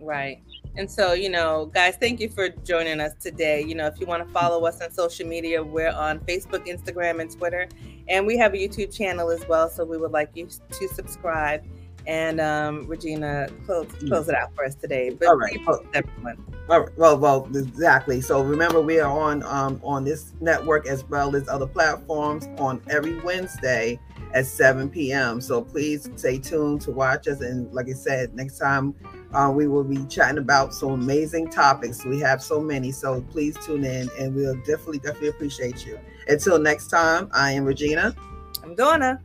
Right. 0.00 0.42
And 0.76 0.90
so, 0.90 1.12
you 1.12 1.28
know, 1.28 1.66
guys, 1.66 1.96
thank 1.96 2.20
you 2.20 2.28
for 2.28 2.48
joining 2.48 3.00
us 3.00 3.12
today. 3.20 3.62
You 3.62 3.74
know, 3.74 3.86
if 3.86 4.00
you 4.00 4.06
want 4.06 4.26
to 4.26 4.32
follow 4.32 4.64
us 4.66 4.80
on 4.80 4.90
social 4.90 5.26
media, 5.26 5.62
we're 5.62 5.92
on 5.92 6.18
Facebook, 6.20 6.66
Instagram, 6.66 7.20
and 7.20 7.30
Twitter. 7.30 7.68
And 8.08 8.26
we 8.26 8.36
have 8.38 8.54
a 8.54 8.56
YouTube 8.56 8.92
channel 8.92 9.30
as 9.30 9.46
well. 9.46 9.68
So 9.68 9.84
we 9.84 9.98
would 9.98 10.12
like 10.12 10.30
you 10.34 10.46
to 10.46 10.88
subscribe 10.88 11.64
and 12.06 12.40
um, 12.40 12.86
Regina, 12.86 13.48
close 13.64 13.86
mm. 13.86 14.08
close 14.08 14.28
it 14.28 14.34
out 14.34 14.54
for 14.54 14.64
us 14.64 14.74
today. 14.74 15.10
But 15.10 15.28
all 15.28 15.36
right, 15.36 15.58
well, 15.66 15.80
everyone. 15.94 16.44
All 16.68 16.80
right. 16.80 16.98
Well, 16.98 17.18
well, 17.18 17.48
exactly. 17.54 18.20
So 18.20 18.42
remember, 18.42 18.80
we 18.80 18.98
are 19.00 19.10
on 19.10 19.42
um, 19.44 19.80
on 19.82 20.04
this 20.04 20.32
network 20.40 20.86
as 20.86 21.04
well 21.04 21.34
as 21.36 21.48
other 21.48 21.66
platforms 21.66 22.48
on 22.58 22.82
every 22.90 23.20
Wednesday 23.20 23.98
at 24.32 24.46
7 24.46 24.90
p.m. 24.90 25.40
So 25.40 25.62
please 25.62 26.10
stay 26.16 26.38
tuned 26.38 26.80
to 26.82 26.90
watch 26.90 27.28
us. 27.28 27.40
And 27.40 27.72
like 27.72 27.88
I 27.88 27.92
said, 27.92 28.34
next 28.34 28.58
time 28.58 28.94
uh, 29.34 29.50
we 29.50 29.66
will 29.66 29.84
be 29.84 30.04
chatting 30.06 30.38
about 30.38 30.74
some 30.74 30.90
amazing 30.90 31.50
topics. 31.50 32.04
We 32.04 32.20
have 32.20 32.42
so 32.42 32.60
many. 32.60 32.92
So 32.92 33.20
please 33.22 33.56
tune 33.64 33.84
in, 33.84 34.08
and 34.18 34.34
we'll 34.34 34.56
definitely 34.58 34.98
definitely 34.98 35.28
appreciate 35.28 35.84
you. 35.84 35.98
Until 36.28 36.58
next 36.58 36.88
time, 36.88 37.28
I 37.32 37.52
am 37.52 37.64
Regina. 37.64 38.14
I'm 38.62 38.74
Donna. 38.74 39.20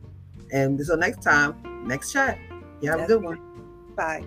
And 0.52 0.78
until 0.78 0.96
next 0.96 1.22
time, 1.22 1.86
next 1.86 2.12
chat. 2.12 2.38
You 2.80 2.90
have 2.90 3.00
a 3.00 3.06
good 3.06 3.22
one. 3.22 3.40
Bye. 3.96 4.24